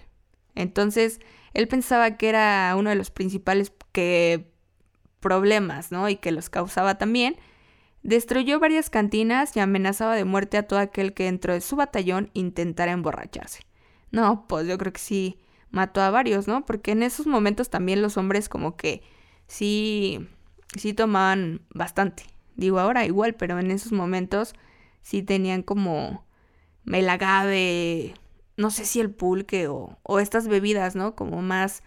Entonces, 0.54 1.20
él 1.54 1.68
pensaba 1.68 2.16
que 2.16 2.28
era 2.28 2.74
uno 2.76 2.90
de 2.90 2.96
los 2.96 3.10
principales 3.10 3.72
que 3.92 4.52
problemas, 5.20 5.92
¿no? 5.92 6.08
Y 6.08 6.16
que 6.16 6.32
los 6.32 6.50
causaba 6.50 6.98
también. 6.98 7.36
Destruyó 8.02 8.58
varias 8.58 8.88
cantinas 8.88 9.56
y 9.56 9.60
amenazaba 9.60 10.14
de 10.16 10.24
muerte 10.24 10.56
a 10.56 10.66
todo 10.66 10.78
aquel 10.78 11.12
que 11.12 11.24
dentro 11.24 11.52
de 11.52 11.60
su 11.60 11.76
batallón 11.76 12.30
intentara 12.32 12.92
emborracharse. 12.92 13.60
No, 14.10 14.46
pues 14.48 14.66
yo 14.66 14.78
creo 14.78 14.92
que 14.92 15.00
sí 15.00 15.38
mató 15.70 16.00
a 16.00 16.10
varios, 16.10 16.48
¿no? 16.48 16.64
Porque 16.64 16.92
en 16.92 17.02
esos 17.02 17.26
momentos 17.26 17.70
también 17.70 18.02
los 18.02 18.16
hombres 18.16 18.48
como 18.48 18.76
que 18.76 19.02
sí, 19.46 20.26
sí 20.76 20.94
tomaban 20.94 21.62
bastante. 21.74 22.24
Digo 22.56 22.78
ahora 22.78 23.04
igual, 23.04 23.34
pero 23.34 23.58
en 23.58 23.70
esos 23.70 23.92
momentos 23.92 24.54
sí 25.02 25.22
tenían 25.22 25.62
como 25.62 26.24
el 26.86 27.08
agave, 27.08 28.14
no 28.60 28.70
sé 28.70 28.84
si 28.84 29.00
el 29.00 29.10
pulque 29.10 29.68
o, 29.68 29.98
estas 30.20 30.46
bebidas, 30.46 30.94
¿no? 30.94 31.16
Como 31.16 31.40
más 31.40 31.82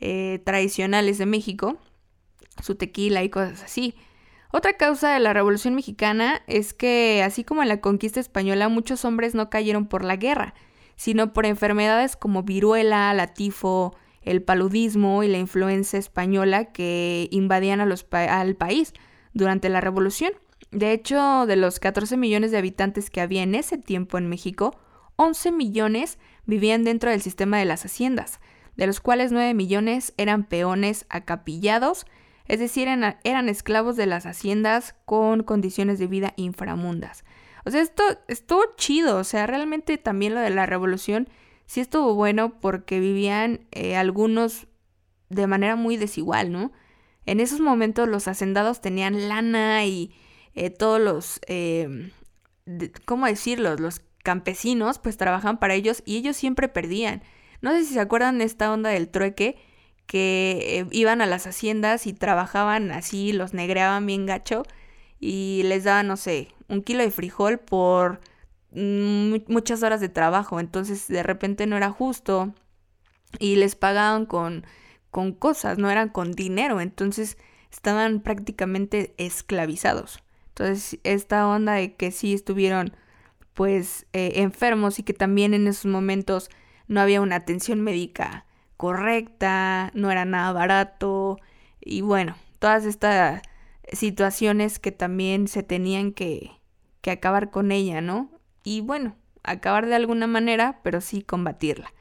eh, 0.00 0.40
tradicionales 0.44 1.18
de 1.18 1.26
México, 1.26 1.76
su 2.62 2.76
tequila 2.76 3.22
y 3.22 3.28
cosas 3.28 3.62
así. 3.62 3.94
Otra 4.50 4.74
causa 4.78 5.12
de 5.12 5.20
la 5.20 5.34
Revolución 5.34 5.74
Mexicana 5.74 6.40
es 6.46 6.72
que, 6.72 7.22
así 7.22 7.44
como 7.44 7.62
en 7.62 7.68
la 7.68 7.80
conquista 7.80 8.20
española, 8.20 8.68
muchos 8.68 9.04
hombres 9.04 9.34
no 9.34 9.50
cayeron 9.50 9.86
por 9.86 10.02
la 10.02 10.16
guerra, 10.16 10.54
sino 10.96 11.32
por 11.34 11.44
enfermedades 11.44 12.16
como 12.16 12.42
viruela, 12.42 13.12
la 13.12 13.34
tifo, 13.34 13.94
el 14.22 14.42
paludismo 14.42 15.22
y 15.24 15.28
la 15.28 15.38
influenza 15.38 15.98
española 15.98 16.72
que 16.72 17.28
invadían 17.32 17.80
a 17.80 17.86
los 17.86 18.06
al 18.10 18.56
país 18.56 18.94
durante 19.34 19.68
la 19.68 19.82
Revolución. 19.82 20.32
De 20.70 20.92
hecho, 20.92 21.44
de 21.46 21.56
los 21.56 21.80
14 21.80 22.16
millones 22.16 22.50
de 22.50 22.58
habitantes 22.58 23.10
que 23.10 23.20
había 23.20 23.42
en 23.42 23.54
ese 23.54 23.76
tiempo 23.76 24.16
en 24.16 24.28
México, 24.28 24.74
11 25.16 25.52
millones 25.52 26.18
vivían 26.46 26.84
dentro 26.84 27.10
del 27.10 27.22
sistema 27.22 27.58
de 27.58 27.64
las 27.64 27.84
haciendas, 27.84 28.40
de 28.76 28.86
los 28.86 29.00
cuales 29.00 29.32
9 29.32 29.54
millones 29.54 30.12
eran 30.16 30.44
peones 30.44 31.06
acapillados, 31.08 32.06
es 32.46 32.60
decir, 32.60 32.88
eran 32.88 33.48
esclavos 33.48 33.96
de 33.96 34.06
las 34.06 34.26
haciendas 34.26 34.94
con 35.06 35.42
condiciones 35.42 35.98
de 35.98 36.06
vida 36.06 36.34
inframundas. 36.36 37.24
O 37.64 37.70
sea, 37.70 37.80
esto 37.80 38.02
estuvo 38.28 38.62
chido, 38.76 39.16
o 39.16 39.24
sea, 39.24 39.46
realmente 39.46 39.96
también 39.96 40.34
lo 40.34 40.40
de 40.40 40.50
la 40.50 40.66
revolución 40.66 41.28
sí 41.66 41.80
estuvo 41.80 42.14
bueno 42.14 42.60
porque 42.60 43.00
vivían 43.00 43.66
eh, 43.72 43.96
algunos 43.96 44.66
de 45.30 45.46
manera 45.46 45.76
muy 45.76 45.96
desigual, 45.96 46.52
¿no? 46.52 46.72
En 47.26 47.40
esos 47.40 47.60
momentos 47.60 48.06
los 48.08 48.28
hacendados 48.28 48.82
tenían 48.82 49.28
lana 49.28 49.86
y 49.86 50.14
eh, 50.54 50.68
todos 50.68 51.00
los, 51.00 51.40
eh, 51.46 52.12
¿cómo 53.06 53.26
decirlo? 53.26 53.74
Los 53.76 54.02
campesinos 54.24 54.98
pues 54.98 55.16
trabajaban 55.16 55.58
para 55.58 55.74
ellos 55.74 56.02
y 56.04 56.16
ellos 56.16 56.36
siempre 56.36 56.68
perdían. 56.68 57.22
No 57.60 57.70
sé 57.70 57.84
si 57.84 57.94
se 57.94 58.00
acuerdan 58.00 58.38
de 58.38 58.44
esta 58.44 58.72
onda 58.72 58.90
del 58.90 59.08
trueque 59.08 59.56
que 60.06 60.86
iban 60.90 61.20
a 61.20 61.26
las 61.26 61.46
haciendas 61.46 62.08
y 62.08 62.12
trabajaban 62.12 62.90
así, 62.90 63.32
los 63.32 63.54
negreaban 63.54 64.04
bien 64.06 64.26
gacho 64.26 64.64
y 65.20 65.62
les 65.64 65.84
daban, 65.84 66.08
no 66.08 66.16
sé, 66.16 66.48
un 66.68 66.82
kilo 66.82 67.02
de 67.02 67.10
frijol 67.10 67.58
por 67.58 68.20
mm, 68.72 69.36
muchas 69.46 69.82
horas 69.82 70.00
de 70.00 70.08
trabajo, 70.08 70.58
entonces 70.58 71.06
de 71.06 71.22
repente 71.22 71.66
no 71.66 71.76
era 71.76 71.90
justo 71.90 72.54
y 73.38 73.56
les 73.56 73.76
pagaban 73.76 74.26
con, 74.26 74.66
con 75.10 75.32
cosas, 75.32 75.78
no 75.78 75.90
eran 75.90 76.08
con 76.08 76.32
dinero, 76.32 76.80
entonces 76.80 77.38
estaban 77.70 78.20
prácticamente 78.20 79.14
esclavizados. 79.18 80.22
Entonces 80.48 80.98
esta 81.02 81.46
onda 81.48 81.74
de 81.74 81.94
que 81.94 82.10
sí 82.10 82.34
estuvieron 82.34 82.94
pues 83.54 84.06
eh, 84.12 84.32
enfermos 84.36 84.98
y 84.98 85.04
que 85.04 85.14
también 85.14 85.54
en 85.54 85.66
esos 85.66 85.86
momentos 85.86 86.50
no 86.88 87.00
había 87.00 87.20
una 87.20 87.36
atención 87.36 87.80
médica 87.80 88.44
correcta, 88.76 89.90
no 89.94 90.10
era 90.10 90.24
nada 90.24 90.52
barato 90.52 91.38
y 91.80 92.00
bueno, 92.02 92.36
todas 92.58 92.84
estas 92.84 93.42
situaciones 93.92 94.78
que 94.78 94.92
también 94.92 95.48
se 95.48 95.62
tenían 95.62 96.12
que, 96.12 96.50
que 97.00 97.10
acabar 97.12 97.50
con 97.50 97.72
ella, 97.72 98.00
¿no? 98.00 98.30
Y 98.64 98.80
bueno, 98.80 99.16
acabar 99.42 99.86
de 99.86 99.94
alguna 99.94 100.26
manera, 100.26 100.80
pero 100.82 101.00
sí 101.00 101.22
combatirla. 101.22 101.92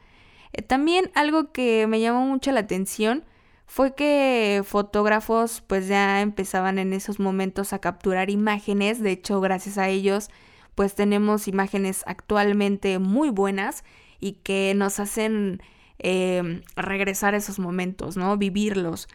Eh, 0.53 0.61
también 0.61 1.11
algo 1.13 1.51
que 1.51 1.85
me 1.87 1.99
llamó 1.99 2.25
mucho 2.25 2.51
la 2.51 2.61
atención 2.61 3.25
fue 3.65 3.95
que 3.95 4.61
fotógrafos 4.65 5.61
pues 5.61 5.87
ya 5.87 6.21
empezaban 6.21 6.79
en 6.79 6.93
esos 6.93 7.19
momentos 7.19 7.73
a 7.73 7.79
capturar 7.79 8.29
imágenes, 8.29 9.01
de 9.01 9.11
hecho 9.11 9.41
gracias 9.41 9.77
a 9.77 9.89
ellos 9.89 10.29
pues 10.75 10.95
tenemos 10.95 11.47
imágenes 11.47 12.03
actualmente 12.05 12.99
muy 12.99 13.29
buenas 13.29 13.83
y 14.19 14.33
que 14.43 14.73
nos 14.75 14.99
hacen 14.99 15.61
em, 15.99 16.61
regresar 16.75 17.33
a 17.33 17.37
esos 17.37 17.59
momentos, 17.59 18.17
¿no? 18.17 18.37
Vivirlos. 18.37 19.07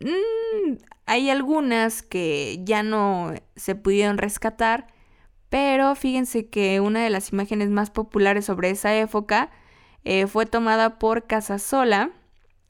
Mm, 0.00 0.76
hay 1.06 1.30
algunas 1.30 2.02
que 2.02 2.60
ya 2.64 2.82
no 2.82 3.32
se 3.56 3.74
pudieron 3.74 4.18
rescatar, 4.18 4.86
pero 5.48 5.94
fíjense 5.94 6.48
que 6.48 6.80
una 6.80 7.02
de 7.02 7.10
las 7.10 7.32
imágenes 7.32 7.70
más 7.70 7.90
populares 7.90 8.44
sobre 8.44 8.70
esa 8.70 8.94
época 8.94 9.50
eh, 10.04 10.26
fue 10.26 10.46
tomada 10.46 10.98
por 10.98 11.26
Casasola. 11.26 12.10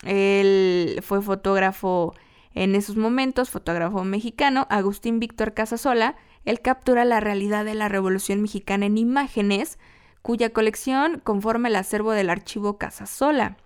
Él 0.05 1.01
fue 1.03 1.23
fotógrafo 1.23 2.15
en 2.55 2.75
esos 2.75 2.97
momentos, 2.97 3.51
fotógrafo 3.51 4.05
mexicano, 4.05 4.67
Agustín 4.71 5.19
Víctor 5.19 5.55
Casasola. 5.55 6.17
Él 6.49 6.63
captura 6.63 7.05
la 7.05 7.21
realidad 7.21 7.67
de 7.67 7.75
la 7.75 7.91
Revolución 7.91 8.41
Mexicana 8.41 8.87
en 8.87 8.97
imágenes, 8.97 9.79
cuya 10.23 10.49
colección 10.49 11.21
conforma 11.23 11.69
el 11.69 11.77
acervo 11.77 12.13
del 12.13 12.31
archivo 12.31 12.79
Casasola. 12.79 13.59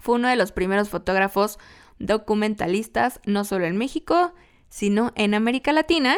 Fue 0.00 0.14
uno 0.14 0.28
de 0.28 0.36
los 0.36 0.52
primeros 0.52 0.90
fotógrafos 0.90 1.58
documentalistas, 1.98 3.18
no 3.26 3.42
solo 3.42 3.64
en 3.64 3.76
México, 3.76 4.32
sino 4.68 5.10
en 5.16 5.34
América 5.34 5.72
Latina, 5.72 6.14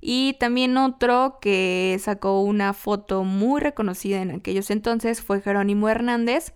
y 0.00 0.38
también 0.40 0.78
otro 0.78 1.36
que 1.42 1.98
sacó 2.00 2.40
una 2.40 2.72
foto 2.72 3.22
muy 3.22 3.60
reconocida 3.60 4.22
en 4.22 4.30
aquellos 4.30 4.70
entonces 4.70 5.20
fue 5.20 5.42
Jerónimo 5.42 5.90
Hernández. 5.90 6.54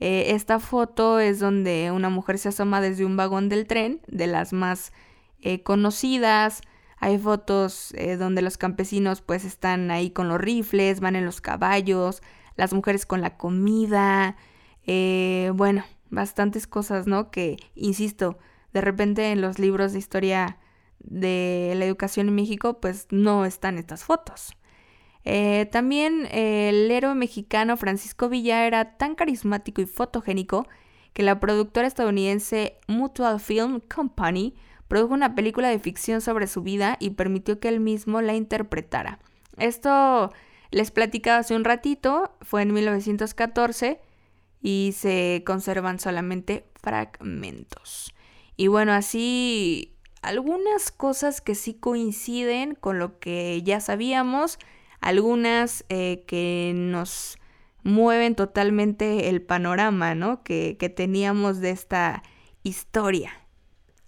Eh, 0.00 0.28
esta 0.30 0.60
foto 0.60 1.20
es 1.20 1.40
donde 1.40 1.90
una 1.90 2.08
mujer 2.08 2.38
se 2.38 2.48
asoma 2.48 2.80
desde 2.80 3.04
un 3.04 3.18
vagón 3.18 3.50
del 3.50 3.66
tren, 3.66 4.00
de 4.06 4.28
las 4.28 4.54
más 4.54 4.94
eh, 5.42 5.62
conocidas. 5.62 6.62
Hay 7.04 7.18
fotos 7.18 7.92
eh, 7.94 8.16
donde 8.16 8.40
los 8.40 8.56
campesinos 8.56 9.20
pues 9.20 9.44
están 9.44 9.90
ahí 9.90 10.10
con 10.10 10.28
los 10.28 10.40
rifles, 10.40 11.00
van 11.00 11.16
en 11.16 11.26
los 11.26 11.40
caballos, 11.40 12.22
las 12.56 12.72
mujeres 12.72 13.04
con 13.04 13.20
la 13.20 13.36
comida. 13.36 14.36
bueno, 14.86 15.84
bastantes 16.10 16.66
cosas, 16.66 17.06
¿no? 17.06 17.30
Que, 17.30 17.56
insisto, 17.74 18.38
de 18.72 18.80
repente 18.80 19.32
en 19.32 19.40
los 19.40 19.58
libros 19.58 19.92
de 19.92 19.98
historia 19.98 20.58
de 21.00 21.74
la 21.76 21.84
educación 21.84 22.28
en 22.28 22.34
México, 22.34 22.80
pues 22.80 23.06
no 23.10 23.44
están 23.44 23.76
estas 23.76 24.04
fotos. 24.04 24.56
Eh, 25.24 25.66
también 25.72 26.26
el 26.30 26.90
héroe 26.90 27.14
mexicano 27.14 27.76
Francisco 27.76 28.28
Villa 28.28 28.66
era 28.66 28.96
tan 28.96 29.14
carismático 29.14 29.80
y 29.80 29.86
fotogénico 29.86 30.66
que 31.14 31.22
la 31.22 31.40
productora 31.40 31.86
estadounidense 31.86 32.78
Mutual 32.88 33.40
Film 33.40 33.80
Company 33.80 34.54
produjo 34.88 35.14
una 35.14 35.34
película 35.34 35.68
de 35.68 35.78
ficción 35.78 36.20
sobre 36.20 36.46
su 36.46 36.62
vida 36.62 36.96
y 37.00 37.10
permitió 37.10 37.60
que 37.60 37.68
él 37.68 37.80
mismo 37.80 38.20
la 38.20 38.34
interpretara. 38.34 39.18
Esto 39.56 40.32
les 40.70 40.90
platicaba 40.90 41.38
hace 41.38 41.54
un 41.54 41.64
ratito, 41.64 42.36
fue 42.40 42.62
en 42.62 42.72
1914 42.72 44.00
y 44.60 44.94
se 44.96 45.42
conservan 45.46 45.98
solamente 46.00 46.66
fragmentos. 46.74 48.14
Y 48.56 48.68
bueno, 48.68 48.92
así 48.92 49.94
algunas 50.22 50.90
cosas 50.90 51.40
que 51.40 51.54
sí 51.54 51.74
coinciden 51.74 52.74
con 52.74 52.98
lo 52.98 53.18
que 53.18 53.62
ya 53.62 53.80
sabíamos, 53.80 54.58
algunas 55.00 55.84
eh, 55.90 56.24
que 56.26 56.72
nos 56.74 57.38
mueven 57.82 58.34
totalmente 58.34 59.28
el 59.28 59.42
panorama, 59.42 60.14
¿no? 60.14 60.42
Que, 60.42 60.76
teníamos 60.96 61.60
de 61.60 61.70
esta 61.70 62.22
historia. 62.62 63.32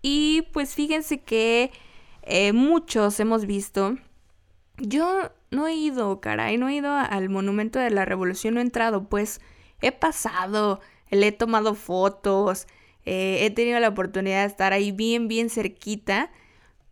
Y 0.03 0.43
pues 0.53 0.75
fíjense 0.75 1.23
que 1.23 1.71
eh, 2.23 2.53
muchos 2.53 3.19
hemos 3.21 3.47
visto, 3.47 3.97
yo 4.79 5.33
no 5.51 5.69
he 5.69 5.75
ido, 5.75 6.21
caray, 6.21 6.59
no 6.59 6.69
he 6.69 6.75
ido 6.77 6.93
al 6.93 7.29
Monumento 7.29 7.79
de 7.79 7.91
la 7.91 8.05
Revolución, 8.05 8.55
no 8.55 8.61
he 8.61 8.65
entrado, 8.65 9.09
pues 9.09 9.41
he 9.81 9.93
pasado, 9.93 10.81
le 11.11 11.29
he 11.29 11.33
tomado 11.33 11.75
fotos, 11.75 12.67
eh, 13.05 13.39
he 13.43 13.51
tenido 13.51 13.79
la 13.81 13.89
oportunidad 13.89 14.43
de 14.43 14.49
estar 14.49 14.73
ahí 14.73 14.93
bien, 14.93 15.29
bien 15.29 15.51
cerquita, 15.51 16.33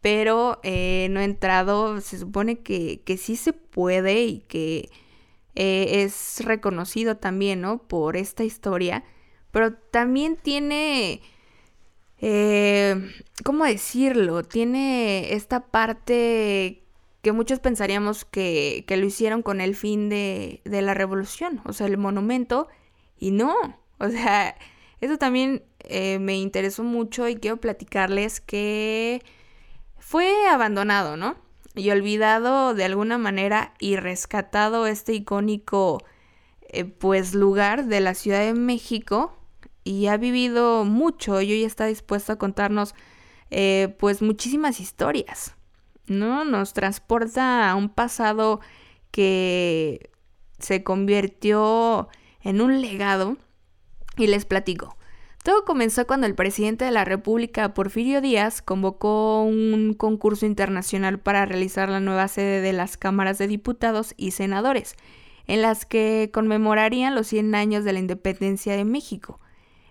pero 0.01 0.61
eh, 0.62 1.09
no 1.11 1.21
he 1.21 1.25
entrado. 1.25 2.01
Se 2.01 2.19
supone 2.19 2.61
que, 2.61 3.03
que 3.05 3.17
sí 3.17 3.37
se 3.37 3.53
puede 3.53 4.25
y 4.25 4.40
que 4.40 4.90
es 5.55 6.43
reconocido 6.45 7.17
también, 7.17 7.61
¿no? 7.61 7.79
Por 7.79 8.17
esta 8.17 8.45
historia, 8.45 9.05
pero 9.51 9.75
también 9.75 10.37
tiene... 10.37 11.23
¿Cómo 13.45 13.65
decirlo? 13.65 14.43
Tiene 14.43 15.35
esta 15.35 15.67
parte 15.67 16.83
que 17.23 17.33
muchos 17.33 17.59
pensaríamos 17.59 18.25
que, 18.25 18.85
que, 18.87 18.97
lo 18.97 19.07
hicieron 19.07 19.43
con 19.43 19.61
el 19.61 19.75
fin 19.75 20.09
de, 20.09 20.61
de 20.65 20.83
la 20.83 20.95
revolución, 20.95 21.61
o 21.65 21.73
sea, 21.73 21.87
el 21.87 21.97
monumento, 21.97 22.69
y 23.19 23.31
no, 23.31 23.55
o 23.99 24.09
sea, 24.11 24.57
eso 25.01 25.19
también 25.19 25.65
eh, 25.81 26.19
me 26.19 26.37
interesó 26.37 26.83
mucho 26.83 27.29
y 27.29 27.37
quiero 27.37 27.59
platicarles 27.59 28.41
que 28.41 29.23
fue 29.99 30.47
abandonado, 30.49 31.17
¿no? 31.17 31.37
Y 31.75 31.91
olvidado 31.91 32.75
de 32.75 32.85
alguna 32.85 33.19
manera 33.19 33.75
y 33.81 33.97
rescatado 33.97 34.87
este 34.87 35.13
icónico 35.13 36.03
eh, 36.69 36.85
pues 36.85 37.35
lugar 37.35 37.87
de 37.87 38.01
la 38.01 38.15
Ciudad 38.15 38.41
de 38.41 38.55
México 38.55 39.37
y 39.85 40.07
ha 40.07 40.16
vivido 40.16 40.85
mucho 40.85 41.40
y 41.42 41.53
hoy 41.53 41.64
está 41.64 41.87
dispuesto 41.87 42.33
a 42.33 42.38
contarnos 42.38 42.94
eh, 43.51 43.94
pues 43.99 44.23
muchísimas 44.23 44.81
historias, 44.81 45.55
¿no? 46.07 46.44
Nos 46.44 46.73
transporta 46.73 47.70
a 47.70 47.77
un 47.77 47.90
pasado 47.90 48.61
que 49.11 50.11
se 50.59 50.83
convirtió 50.83 52.09
en 52.40 52.61
un 52.61 52.81
legado 52.81 53.37
y 54.16 54.27
les 54.27 54.44
platico. 54.44 54.97
Todo 55.44 55.66
comenzó 55.66 56.07
cuando 56.07 56.27
el 56.27 56.35
presidente 56.35 56.87
de 56.87 56.90
la 56.90 57.05
República, 57.05 57.75
Porfirio 57.75 58.23
Díaz, 58.23 58.62
convocó 58.62 59.42
un 59.42 59.92
concurso 59.92 60.47
internacional 60.47 61.20
para 61.20 61.44
realizar 61.44 61.90
la 61.90 62.01
nueva 62.01 62.29
sede 62.29 62.62
de 62.62 62.73
las 62.73 62.97
cámaras 62.97 63.37
de 63.37 63.47
diputados 63.47 64.14
y 64.16 64.31
senadores, 64.31 64.97
en 65.47 65.61
las 65.61 65.85
que 65.85 66.31
conmemorarían 66.33 67.14
los 67.14 67.27
100 67.27 67.55
años 67.55 67.85
de 67.85 67.92
la 67.92 67.99
independencia 67.99 68.75
de 68.75 68.87
México. 68.87 69.38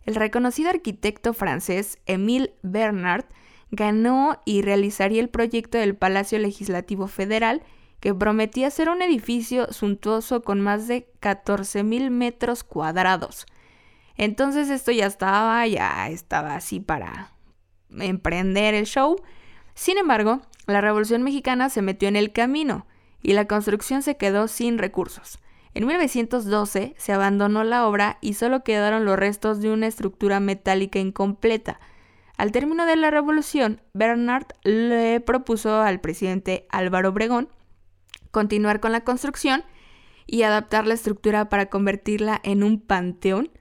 El 0.06 0.16
reconocido 0.16 0.70
arquitecto 0.70 1.34
francés 1.34 2.00
Émile 2.06 2.54
Bernard 2.62 3.26
ganó 3.72 4.42
y 4.46 4.62
realizaría 4.62 5.22
el 5.22 5.30
proyecto 5.30 5.78
del 5.78 5.96
Palacio 5.96 6.38
Legislativo 6.39 7.08
Federal, 7.08 7.63
que 8.00 8.13
prometía 8.13 8.70
ser 8.70 8.89
un 8.89 9.02
edificio 9.02 9.72
suntuoso 9.72 10.44
con 10.44 10.60
más 10.60 10.88
de 10.88 11.08
14.000 11.22 12.10
metros 12.10 12.63
cuadrados. 12.63 13.46
Entonces 14.16 14.70
esto 14.70 14.92
ya 14.92 15.06
estaba, 15.06 15.66
ya 15.68 16.10
estaba 16.10 16.56
así 16.56 16.80
para 16.80 17.32
emprender 17.89 18.74
el 18.74 18.86
show. 18.86 19.16
Sin 19.74 19.98
embargo, 19.98 20.42
la 20.68 20.82
Revolución 20.82 21.24
Mexicana 21.24 21.70
se 21.70 21.82
metió 21.82 22.08
en 22.08 22.16
el 22.16 22.32
camino 22.32 22.86
y 23.22 23.34
la 23.34 23.48
construcción 23.48 24.04
se 24.04 24.18
quedó 24.18 24.48
sin 24.48 24.78
recursos. 24.78 25.39
En 25.75 25.88
1912 25.88 26.93
se 26.97 27.13
abandonó 27.13 27.63
la 27.63 27.88
obra 27.88 28.17
y 28.21 28.33
solo 28.33 28.63
quedaron 28.63 29.05
los 29.05 29.17
restos 29.17 29.59
de 29.59 29.71
una 29.71 29.88
estructura 29.88 30.39
metálica 30.39 30.99
incompleta. 30.99 31.79
Al 32.38 32.51
término 32.51 32.86
de 32.86 32.95
la 32.95 33.12
revolución, 33.12 33.81
Bernard 33.93 34.47
le 34.63 35.19
propuso 35.19 35.81
al 35.81 35.99
presidente 35.99 36.67
Álvaro 36.69 37.09
Obregón 37.09 37.49
continuar 38.31 38.79
con 38.79 38.91
la 38.91 39.03
construcción 39.03 39.63
y 40.25 40.43
adaptar 40.43 40.88
la 40.88 40.93
estructura 40.95 41.49
para 41.49 41.67
convertirla 41.67 42.39
en 42.43 42.63
un 42.63 42.79
panteón 42.79 43.51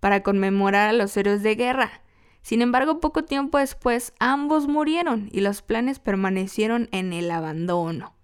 para 0.00 0.22
conmemorar 0.22 0.88
a 0.88 0.92
los 0.92 1.16
héroes 1.16 1.42
de 1.42 1.54
guerra. 1.54 2.02
Sin 2.42 2.62
embargo, 2.62 3.00
poco 3.00 3.24
tiempo 3.24 3.58
después 3.58 4.12
ambos 4.20 4.68
murieron 4.68 5.28
y 5.32 5.40
los 5.40 5.62
planes 5.62 5.98
permanecieron 5.98 6.88
en 6.92 7.12
el 7.12 7.30
abandono. 7.30 8.15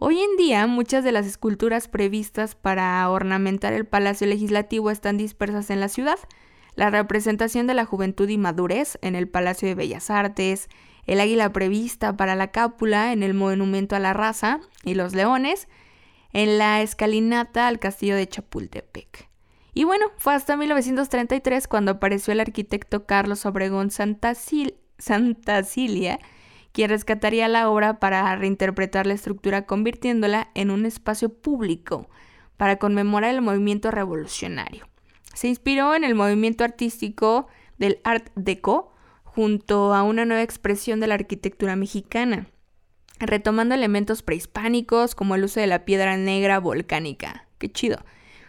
Hoy 0.00 0.20
en 0.20 0.36
día 0.36 0.64
muchas 0.68 1.02
de 1.02 1.10
las 1.10 1.26
esculturas 1.26 1.88
previstas 1.88 2.54
para 2.54 3.10
ornamentar 3.10 3.72
el 3.72 3.84
Palacio 3.84 4.28
Legislativo 4.28 4.92
están 4.92 5.16
dispersas 5.16 5.70
en 5.70 5.80
la 5.80 5.88
ciudad. 5.88 6.20
La 6.76 6.88
representación 6.88 7.66
de 7.66 7.74
la 7.74 7.84
juventud 7.84 8.28
y 8.28 8.38
madurez 8.38 8.96
en 9.02 9.16
el 9.16 9.26
Palacio 9.26 9.66
de 9.66 9.74
Bellas 9.74 10.08
Artes, 10.08 10.68
el 11.06 11.18
águila 11.18 11.52
prevista 11.52 12.16
para 12.16 12.36
la 12.36 12.52
cápula 12.52 13.12
en 13.12 13.24
el 13.24 13.34
Monumento 13.34 13.96
a 13.96 13.98
la 13.98 14.12
Raza 14.12 14.60
y 14.84 14.94
los 14.94 15.16
leones, 15.16 15.66
en 16.32 16.58
la 16.58 16.80
escalinata 16.80 17.66
al 17.66 17.80
Castillo 17.80 18.14
de 18.14 18.28
Chapultepec. 18.28 19.28
Y 19.74 19.82
bueno, 19.82 20.06
fue 20.18 20.32
hasta 20.32 20.56
1933 20.56 21.66
cuando 21.66 21.90
apareció 21.90 22.32
el 22.32 22.38
arquitecto 22.38 23.04
Carlos 23.04 23.44
Obregón 23.46 23.90
Santasilia, 23.90 24.74
quien 26.72 26.90
rescataría 26.90 27.48
la 27.48 27.70
obra 27.70 27.98
para 27.98 28.34
reinterpretar 28.36 29.06
la 29.06 29.14
estructura 29.14 29.66
convirtiéndola 29.66 30.50
en 30.54 30.70
un 30.70 30.86
espacio 30.86 31.32
público 31.32 32.08
para 32.56 32.76
conmemorar 32.76 33.34
el 33.34 33.42
movimiento 33.42 33.90
revolucionario. 33.90 34.88
Se 35.34 35.48
inspiró 35.48 35.94
en 35.94 36.04
el 36.04 36.14
movimiento 36.14 36.64
artístico 36.64 37.46
del 37.78 38.00
Art 38.04 38.30
Deco 38.34 38.92
junto 39.22 39.94
a 39.94 40.02
una 40.02 40.24
nueva 40.24 40.42
expresión 40.42 40.98
de 41.00 41.06
la 41.06 41.14
arquitectura 41.14 41.76
mexicana, 41.76 42.48
retomando 43.20 43.74
elementos 43.74 44.22
prehispánicos 44.22 45.14
como 45.14 45.36
el 45.36 45.44
uso 45.44 45.60
de 45.60 45.68
la 45.68 45.84
piedra 45.84 46.16
negra 46.16 46.58
volcánica. 46.58 47.46
Qué 47.58 47.70
chido. 47.70 47.98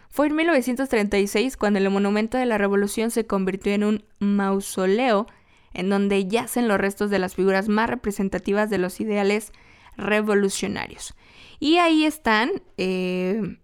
Fue 0.08 0.26
en 0.26 0.34
1936 0.34 1.56
cuando 1.56 1.78
el 1.78 1.88
Monumento 1.90 2.36
de 2.38 2.46
la 2.46 2.58
Revolución 2.58 3.12
se 3.12 3.26
convirtió 3.26 3.72
en 3.72 3.84
un 3.84 4.04
mausoleo 4.18 5.28
en 5.72 5.88
donde 5.88 6.26
yacen 6.26 6.68
los 6.68 6.78
restos 6.78 7.10
de 7.10 7.18
las 7.18 7.34
figuras 7.34 7.68
más 7.68 7.88
representativas 7.88 8.70
de 8.70 8.78
los 8.78 9.00
ideales 9.00 9.52
revolucionarios. 9.96 11.14
Y 11.58 11.76
ahí 11.76 12.04
están, 12.04 12.50
eh, 12.76 13.58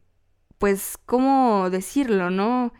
pues, 0.59 0.99
¿cómo 1.07 1.71
decirlo, 1.71 2.31
no? 2.31 2.73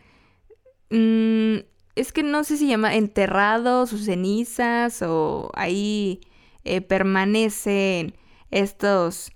Mm, 0.91 1.59
es 1.97 2.13
que 2.13 2.23
no 2.23 2.45
sé 2.45 2.57
si 2.57 2.69
llama 2.69 2.95
enterrados 2.95 3.91
sus 3.91 4.05
cenizas 4.05 5.03
o 5.03 5.51
ahí 5.55 6.21
eh, 6.65 6.83
permanecen 6.83 8.17
estos 8.51 9.33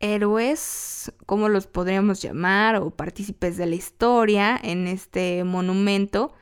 héroes, 0.00 1.12
¿cómo 1.26 1.48
los 1.48 1.66
podríamos 1.66 2.22
llamar? 2.22 2.76
O 2.76 2.90
partícipes 2.90 3.56
de 3.56 3.66
la 3.66 3.74
historia 3.74 4.58
en 4.62 4.86
este 4.86 5.44
monumento. 5.44 6.32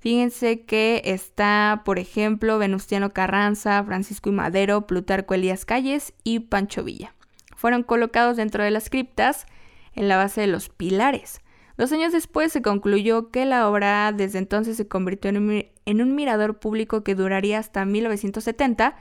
Fíjense 0.00 0.62
que 0.62 1.02
está, 1.04 1.82
por 1.84 1.98
ejemplo, 1.98 2.58
Venustiano 2.58 3.12
Carranza, 3.12 3.84
Francisco 3.84 4.30
y 4.30 4.32
Madero, 4.32 4.86
Plutarco 4.86 5.34
Elías 5.34 5.66
Calles 5.66 6.14
y 6.24 6.40
Pancho 6.40 6.82
Villa. 6.82 7.14
Fueron 7.54 7.82
colocados 7.82 8.38
dentro 8.38 8.64
de 8.64 8.70
las 8.70 8.88
criptas 8.88 9.46
en 9.94 10.08
la 10.08 10.16
base 10.16 10.40
de 10.40 10.46
los 10.46 10.70
pilares. 10.70 11.42
Dos 11.76 11.92
años 11.92 12.12
después 12.12 12.50
se 12.50 12.62
concluyó 12.62 13.30
que 13.30 13.44
la 13.44 13.68
obra 13.68 14.12
desde 14.12 14.38
entonces 14.38 14.78
se 14.78 14.88
convirtió 14.88 15.30
en 15.30 16.00
un, 16.00 16.14
mirador 16.14 16.58
público 16.58 17.04
que 17.04 17.14
duraría 17.14 17.58
hasta 17.58 17.84
1970, 17.84 18.96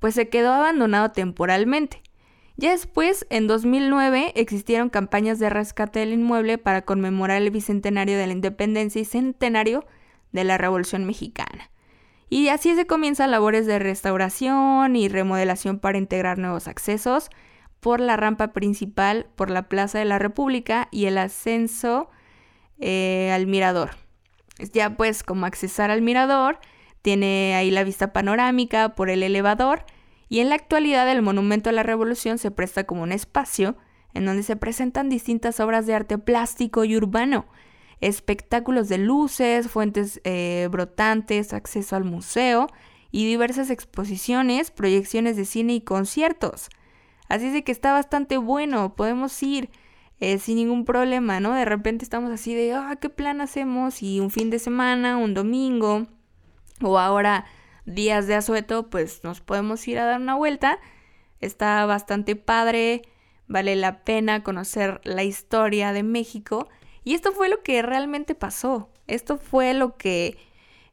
pues 0.00 0.14
se 0.14 0.28
quedó 0.28 0.52
abandonado 0.52 1.12
temporalmente. 1.12 2.02
Ya 2.58 2.72
después, 2.72 3.26
en 3.30 3.46
2009, 3.46 4.32
existieron 4.34 4.90
campañas 4.90 5.38
de 5.38 5.48
rescate 5.48 6.00
del 6.00 6.12
inmueble 6.12 6.58
para 6.58 6.82
conmemorar 6.82 7.40
el 7.40 7.50
bicentenario 7.50 8.18
de 8.18 8.26
la 8.26 8.34
independencia 8.34 9.00
y 9.00 9.06
centenario 9.06 9.86
de 10.32 10.44
la 10.44 10.58
Revolución 10.58 11.04
Mexicana. 11.04 11.70
Y 12.28 12.48
así 12.48 12.74
se 12.74 12.86
comienzan 12.86 13.30
labores 13.30 13.66
de 13.66 13.78
restauración 13.78 14.96
y 14.96 15.08
remodelación 15.08 15.78
para 15.78 15.98
integrar 15.98 16.38
nuevos 16.38 16.66
accesos 16.66 17.28
por 17.80 18.00
la 18.00 18.16
rampa 18.16 18.52
principal, 18.52 19.26
por 19.36 19.50
la 19.50 19.68
Plaza 19.68 19.98
de 19.98 20.04
la 20.04 20.18
República 20.18 20.88
y 20.90 21.06
el 21.06 21.18
ascenso 21.18 22.08
eh, 22.78 23.30
al 23.34 23.46
mirador. 23.46 23.90
Ya 24.72 24.96
pues 24.96 25.22
como 25.22 25.46
accesar 25.46 25.90
al 25.90 26.00
mirador, 26.00 26.58
tiene 27.02 27.54
ahí 27.54 27.70
la 27.70 27.84
vista 27.84 28.12
panorámica 28.12 28.94
por 28.94 29.10
el 29.10 29.22
elevador 29.22 29.84
y 30.28 30.40
en 30.40 30.48
la 30.48 30.54
actualidad 30.54 31.10
el 31.10 31.20
Monumento 31.20 31.68
a 31.68 31.72
la 31.72 31.82
Revolución 31.82 32.38
se 32.38 32.50
presta 32.50 32.84
como 32.84 33.02
un 33.02 33.12
espacio 33.12 33.76
en 34.14 34.24
donde 34.24 34.42
se 34.42 34.56
presentan 34.56 35.08
distintas 35.08 35.60
obras 35.60 35.86
de 35.86 35.94
arte 35.94 36.16
plástico 36.18 36.84
y 36.84 36.96
urbano, 36.96 37.46
espectáculos 38.02 38.88
de 38.88 38.98
luces, 38.98 39.68
fuentes 39.68 40.20
eh, 40.24 40.68
brotantes, 40.70 41.54
acceso 41.54 41.94
al 41.94 42.04
museo 42.04 42.66
y 43.12 43.26
diversas 43.26 43.70
exposiciones, 43.70 44.72
proyecciones 44.72 45.36
de 45.36 45.44
cine 45.44 45.74
y 45.74 45.80
conciertos. 45.80 46.68
Así 47.28 47.46
es 47.46 47.52
de 47.52 47.62
que 47.62 47.70
está 47.70 47.92
bastante 47.92 48.38
bueno, 48.38 48.96
podemos 48.96 49.40
ir 49.42 49.70
eh, 50.18 50.38
sin 50.38 50.56
ningún 50.56 50.84
problema, 50.84 51.38
¿no? 51.38 51.54
De 51.54 51.64
repente 51.64 52.04
estamos 52.04 52.32
así 52.32 52.54
de, 52.54 52.74
ah, 52.74 52.96
¿qué 53.00 53.08
plan 53.08 53.40
hacemos? 53.40 54.02
Y 54.02 54.18
un 54.18 54.30
fin 54.30 54.50
de 54.50 54.58
semana, 54.58 55.16
un 55.16 55.32
domingo, 55.32 56.08
o 56.82 56.98
ahora 56.98 57.44
días 57.86 58.26
de 58.26 58.34
asueto, 58.34 58.90
pues 58.90 59.22
nos 59.22 59.40
podemos 59.40 59.86
ir 59.86 60.00
a 60.00 60.06
dar 60.06 60.20
una 60.20 60.34
vuelta. 60.34 60.80
Está 61.40 61.86
bastante 61.86 62.34
padre, 62.34 63.02
vale 63.46 63.76
la 63.76 64.02
pena 64.02 64.42
conocer 64.42 65.00
la 65.04 65.22
historia 65.22 65.92
de 65.92 66.02
México. 66.02 66.68
Y 67.04 67.14
esto 67.14 67.32
fue 67.32 67.48
lo 67.48 67.62
que 67.62 67.82
realmente 67.82 68.34
pasó. 68.34 68.90
Esto 69.06 69.38
fue 69.38 69.74
lo 69.74 69.96
que 69.96 70.36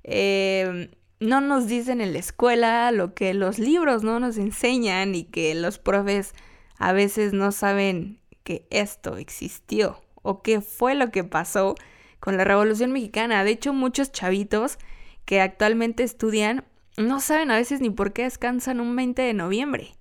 eh, 0.04 0.90
no 1.20 1.42
nos 1.42 1.68
dicen 1.68 2.02
en 2.02 2.14
la 2.14 2.20
escuela, 2.20 2.92
lo 2.92 3.14
que 3.14 3.34
los 3.34 3.60
libros 3.60 4.04
no 4.04 4.20
nos 4.20 4.38
enseñan 4.38 5.16
y 5.16 5.26
que 5.26 5.54
los 5.56 5.78
profes 5.78 6.34
a 6.78 6.94
veces 6.94 7.34
no 7.34 7.52
saben 7.52 8.20
que 8.44 8.66
esto 8.70 9.18
existió 9.18 10.02
o 10.22 10.42
qué 10.42 10.62
fue 10.62 10.96
lo 10.96 11.12
que 11.12 11.24
pasó 11.24 11.76
con 12.20 12.38
la 12.38 12.44
Revolución 12.44 12.92
Mexicana. 12.92 13.44
De 13.44 13.52
hecho, 13.52 13.74
muchos 13.74 14.12
chavitos 14.12 14.78
que 15.26 15.42
actualmente 15.42 16.04
estudian 16.04 16.66
no 16.98 17.20
saben 17.20 17.52
a 17.52 17.58
veces 17.58 17.82
ni 17.82 17.90
por 17.90 18.14
qué 18.14 18.24
descansan 18.24 18.80
un 18.80 18.96
20 18.96 19.22
de 19.22 19.34
noviembre. 19.34 19.96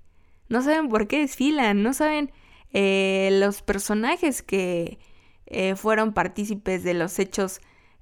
No 0.48 0.62
saben 0.62 0.88
por 0.88 1.06
qué 1.06 1.18
desfilan, 1.18 1.82
no 1.82 1.92
saben 1.92 2.32
eh, 2.72 3.28
los 3.32 3.62
personajes 3.62 4.42
que 4.42 4.98
eh, 5.50 5.76
fueron 5.76 6.12
partícipes 6.12 6.84
de 6.84 6.94
los 6.94 7.18
hechos 7.18 7.60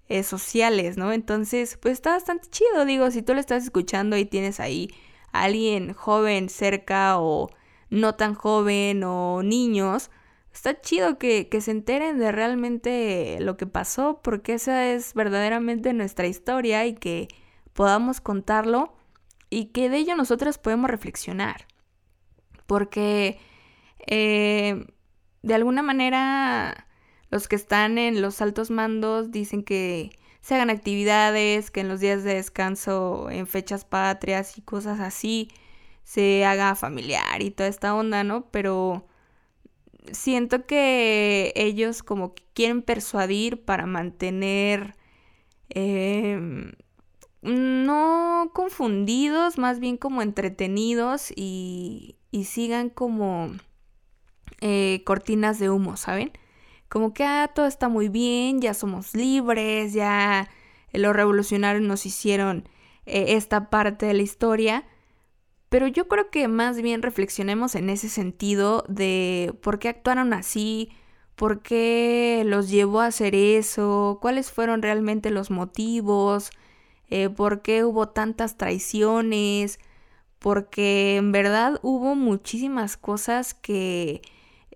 eh, 0.09 0.22
sociales, 0.22 0.96
¿no? 0.96 1.12
Entonces, 1.12 1.78
pues 1.80 1.94
está 1.94 2.11
bastante 2.11 2.48
chido, 2.50 2.85
digo, 2.85 3.11
si 3.11 3.22
tú 3.22 3.35
lo 3.35 3.40
estás 3.40 3.64
escuchando 3.64 4.16
y 4.16 4.24
tienes 4.24 4.61
ahí 4.61 4.90
a 5.32 5.44
alguien 5.44 5.92
joven 5.94 6.48
cerca 6.48 7.18
o 7.20 7.50
no 7.90 8.14
tan 8.16 8.35
joven 8.35 9.04
o 9.04 9.42
niños, 9.42 10.11
está 10.52 10.80
chido 10.80 11.18
que, 11.18 11.48
se 11.61 11.70
enteren 11.70 12.18
de 12.18 12.32
realmente 12.32 13.38
lo 13.40 13.56
que 13.56 13.66
pasó, 13.66 14.20
porque 14.22 14.54
esa 14.54 14.87
es 14.87 15.14
verdaderamente 15.14 15.92
nuestra 15.92 16.26
historia 16.26 16.87
y 16.87 16.94
que 16.94 17.28
podamos 17.72 18.20
contarlo 18.20 18.94
y 19.50 19.66
que 19.66 19.88
de 19.88 19.98
ello 19.98 20.16
nosotras 20.16 20.59
podemos 20.59 20.90
reflexionar. 20.90 21.66
Porque 22.66 23.38
eh, 24.06 24.87
de 25.42 25.54
alguna 25.54 25.82
manera 25.82 26.87
los 27.31 27.49
que 27.49 27.57
están 27.57 27.99
en 27.99 28.23
los 28.23 28.41
altos 28.41 28.71
mandos 28.71 29.31
dicen 29.31 29.62
que 29.62 30.11
se 30.41 30.55
hagan 30.55 30.71
actividades, 30.71 31.71
que 31.71 31.81
en 31.81 31.89
los 31.89 32.01
días 32.01 32.23
de 32.23 32.35
descanso, 32.35 33.29
en 33.31 33.47
fechas 33.47 33.85
patrias 33.85 34.59
y 34.59 34.62
cosas 34.62 35.01
así, 35.01 35.49
se 36.05 36.45
haga 36.45 36.77
familiar 36.77 37.43
y 37.43 37.51
toda 37.51 37.69
esta 37.69 37.95
onda, 37.95 38.23
¿no? 38.23 38.49
Pero 38.53 39.09
siento 40.12 40.67
que 40.67 41.53
ellos 41.57 42.03
como 42.05 42.35
que 42.35 42.45
quieren 42.55 42.83
persuadir 42.83 43.65
para 43.65 43.87
mantener 43.87 44.95
em, 45.69 46.73
no 47.43 48.51
confundidos, 48.55 49.59
más 49.59 49.81
bien 49.81 49.97
como 49.97 50.23
entretenidos 50.23 51.33
y, 51.35 52.17
y 52.31 52.45
sigan 52.45 52.89
como 52.89 53.51
eh, 54.61 55.03
cortinas 55.05 55.59
de 55.59 55.71
humo, 55.71 55.97
¿saben? 55.97 56.33
Como 56.88 57.12
que 57.14 57.25
ah, 57.25 57.51
todo 57.55 57.66
está 57.66 57.88
muy 57.88 58.09
bien, 58.09 58.61
ya 58.61 58.75
somos 58.75 59.14
libres, 59.14 59.92
ya 59.92 60.49
los 60.92 61.14
revolucionarios 61.14 61.83
nos 61.85 62.07
hicieron 62.07 62.68
eh, 63.07 63.37
esta 63.37 63.70
parte 63.70 64.07
de 64.07 64.14
la 64.14 64.22
historia. 64.22 64.85
Pero 65.68 65.88
yo 65.88 66.09
creo 66.09 66.31
que 66.31 66.49
más 66.49 66.81
bien 66.81 67.03
reflexionemos 67.03 67.75
en 67.75 67.90
ese 67.90 68.09
sentido 68.09 68.85
de 68.88 69.55
por 69.62 69.79
qué 69.79 69.88
actuaron 69.88 70.33
así, 70.33 70.90
por 71.35 71.61
qué 71.62 72.44
los 72.46 72.70
llevó 72.70 73.01
a 73.01 73.07
hacer 73.07 73.35
eso, 73.35 74.18
cuáles 74.22 74.51
fueron 74.51 74.82
realmente 74.82 75.30
los 75.30 75.51
motivos, 75.51 76.51
eh, 77.11 77.28
por 77.28 77.62
qué 77.62 77.84
hubo 77.84 78.09
tantas 78.09 78.57
traiciones, 78.57 79.78
porque 80.39 81.16
en 81.16 81.32
verdad 81.32 81.78
hubo 81.82 82.14
muchísimas 82.14 82.97
cosas 82.97 83.55
que 83.55 84.22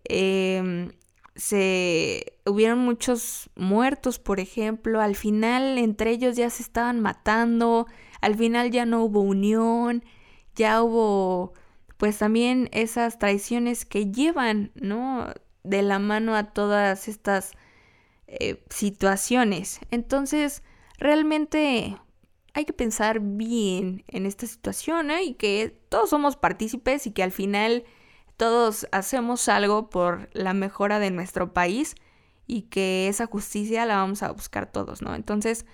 em, 0.05 0.93
se 1.41 2.35
hubieron 2.45 2.81
muchos 2.81 3.49
muertos, 3.57 4.19
por 4.19 4.41
ejemplo, 4.41 5.01
al 5.01 5.17
final 5.17 5.79
entre 5.79 6.11
ellos 6.11 6.37
ya 6.37 6.51
se 6.51 6.63
estaban 6.63 7.01
matando, 7.01 7.87
al 8.21 8.37
final 8.37 8.71
ya 8.71 8.85
no 8.85 9.03
hubo 9.03 9.23
unión, 9.23 10.05
ya 10.55 10.83
hubo 10.83 11.55
pues 11.97 12.19
también 12.19 12.69
esas 12.73 13.19
traiciones 13.19 13.87
que 13.87 14.13
llevan, 14.13 14.71
¿no? 14.75 15.33
De 15.65 15.81
la 15.83 15.99
mano 15.99 16.35
a 16.37 16.53
todas 16.53 17.09
estas 17.09 17.53
eh, 18.27 18.63
situaciones. 18.69 19.81
Entonces, 19.91 20.63
realmente 20.99 21.97
hay 22.53 22.65
que 22.67 22.75
pensar 22.75 23.21
bien 23.21 24.05
en 24.09 24.27
esta 24.27 24.47
situación 24.47 25.11
¿eh? 25.11 25.23
y 25.25 25.35
que 25.35 25.75
todos 25.89 26.11
somos 26.11 26.37
partícipes 26.37 27.07
y 27.07 27.13
que 27.13 27.23
al 27.23 27.33
final 27.33 27.85
todos 28.41 28.87
hacemos 28.91 29.51
algo 29.51 29.91
por 29.91 30.31
la 30.33 30.55
mejora 30.55 30.99
de 30.99 31.11
nuestro 31.11 31.53
país 31.53 31.95
y 32.47 32.63
que 32.63 33.07
esa 33.07 33.27
justicia 33.27 33.85
la 33.85 33.97
vamos 33.97 34.23
a 34.23 34.33
buscar 34.33 34.73
todos, 34.73 35.03
¿no? 35.03 35.15
Entonces, 35.15 35.67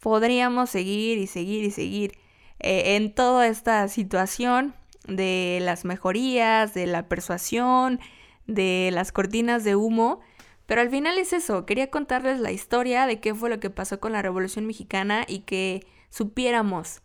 podríamos 0.00 0.70
seguir 0.70 1.18
y 1.18 1.26
seguir 1.26 1.62
y 1.62 1.70
seguir 1.70 2.12
eh, 2.58 2.96
en 2.96 3.14
toda 3.14 3.48
esta 3.48 3.86
situación 3.88 4.74
de 5.06 5.58
las 5.60 5.84
mejorías, 5.84 6.72
de 6.72 6.86
la 6.86 7.06
persuasión, 7.06 8.00
de 8.46 8.88
las 8.90 9.12
cortinas 9.12 9.62
de 9.62 9.76
humo, 9.76 10.20
pero 10.64 10.80
al 10.80 10.88
final 10.88 11.18
es 11.18 11.34
eso, 11.34 11.66
quería 11.66 11.90
contarles 11.90 12.40
la 12.40 12.50
historia 12.50 13.06
de 13.06 13.20
qué 13.20 13.34
fue 13.34 13.50
lo 13.50 13.60
que 13.60 13.68
pasó 13.68 14.00
con 14.00 14.12
la 14.12 14.22
Revolución 14.22 14.64
Mexicana 14.64 15.26
y 15.28 15.40
que 15.40 15.86
supiéramos 16.08 17.02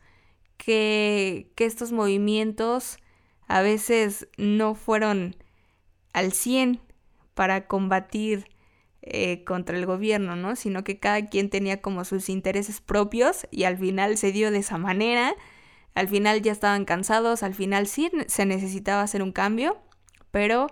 que, 0.56 1.52
que 1.56 1.66
estos 1.66 1.92
movimientos 1.92 2.98
a 3.50 3.62
veces 3.62 4.30
no 4.38 4.76
fueron 4.76 5.36
al 6.14 6.32
100 6.32 6.80
para 7.34 7.68
combatir 7.68 8.47
eh, 9.02 9.43
contra 9.43 9.76
el 9.76 9.88
gobierno, 9.88 10.36
¿no? 10.36 10.56
Sino 10.56 10.84
que 10.84 11.00
cada 11.00 11.30
quien 11.30 11.50
tenía 11.50 11.82
como 11.82 12.06
sus 12.06 12.30
intereses 12.30 12.80
propios 12.80 13.47
y 13.50 13.64
al 13.64 13.78
final 13.78 14.18
se 14.18 14.32
dio 14.32 14.52
de 14.52 14.60
esa 14.60 14.78
manera. 14.78 15.36
Al 15.95 16.08
final 16.08 16.43
ya 16.43 16.52
estaban 16.52 16.86
cansados, 16.86 17.41
al 17.41 17.56
final 17.56 17.88
sí 17.88 18.12
se 18.28 18.45
necesitaba 18.45 19.02
hacer 19.02 19.24
un 19.24 19.32
cambio, 19.32 19.82
pero 20.30 20.68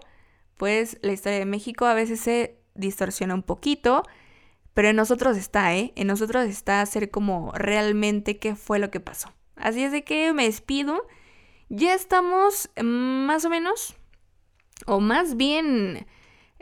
pues 0.55 0.99
la 1.01 1.13
historia 1.13 1.39
de 1.39 1.45
México 1.45 1.85
a 1.85 1.95
veces 1.95 2.19
se 2.19 2.59
distorsiona 2.75 3.33
un 3.33 3.43
poquito, 3.43 4.03
pero 4.75 4.89
en 4.89 4.97
nosotros 4.97 5.35
está, 5.35 5.75
¿eh? 5.75 5.93
En 5.95 6.05
nosotros 6.05 6.45
está 6.47 6.81
hacer 6.81 7.09
como 7.09 7.51
realmente 7.53 8.37
qué 8.37 8.55
fue 8.55 8.77
lo 8.77 8.91
que 8.91 8.99
pasó. 8.99 9.33
Así 9.55 9.83
es 9.83 9.91
de 9.91 10.03
que 10.03 10.31
me 10.33 10.43
despido. 10.43 11.07
Ya 11.69 11.93
estamos 11.93 12.69
más 12.81 13.43
o 13.43 13.49
menos, 13.49 13.97
o 14.85 15.01
más 15.01 15.35
bien 15.35 16.07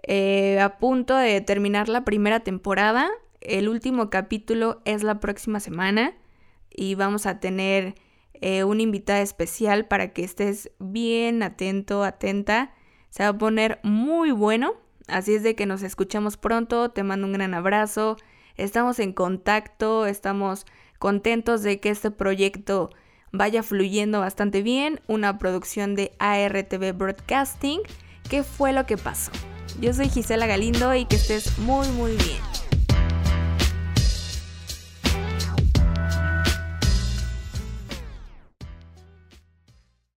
eh, 0.01 0.60
a 0.60 0.80
punto 0.80 1.16
de 1.16 1.41
terminar 1.41 1.89
la 1.89 2.03
primera 2.03 2.39
temporada. 2.39 3.12
El 3.39 3.70
último 3.70 4.10
capítulo 4.10 4.82
es 4.84 5.03
la 5.03 5.20
próxima 5.20 5.60
semana 5.60 6.18
y 6.72 6.95
vamos 6.95 7.28
a 7.28 7.39
tener 7.39 7.93
eh, 8.34 8.64
una 8.64 8.82
invitada 8.82 9.22
especial 9.22 9.88
para 9.88 10.12
que 10.12 10.24
estés 10.24 10.72
bien 10.80 11.43
atento, 11.43 12.03
atenta. 12.03 12.74
Se 13.12 13.22
va 13.22 13.30
a 13.30 13.38
poner 13.38 13.80
muy 13.84 14.32
bueno. 14.32 14.74
Así 15.08 15.36
es 15.36 15.43
de 15.43 15.56
que 15.56 15.68
nos 15.68 15.84
escuchamos 15.84 16.36
pronto. 16.36 16.89
Te 16.89 17.03
mando 17.03 17.28
un 17.28 17.34
gran 17.34 17.53
abrazo. 17.53 18.18
Estamos 18.58 18.97
en 18.97 19.14
contacto, 19.14 20.08
estamos 20.08 20.66
contentos 20.97 21.62
de 21.62 21.80
que 21.80 21.91
este 21.91 22.10
proyecto 22.10 22.89
vaya 23.38 23.63
fluyendo 23.63 24.19
bastante 24.19 24.61
bien. 24.61 25.01
Una 25.07 25.38
producción 25.38 25.95
de 25.95 26.11
ARTV 26.19 26.93
Broadcasting. 26.93 27.81
¿Qué 28.29 28.43
fue 28.43 28.73
lo 28.73 28.86
que 28.86 28.97
pasó? 28.97 29.31
Yo 29.79 29.93
soy 29.93 30.09
Gisela 30.09 30.47
Galindo 30.47 30.93
y 30.95 31.05
que 31.05 31.17
estés 31.17 31.57
muy 31.59 31.88
muy 31.89 32.11
bien. 32.11 32.64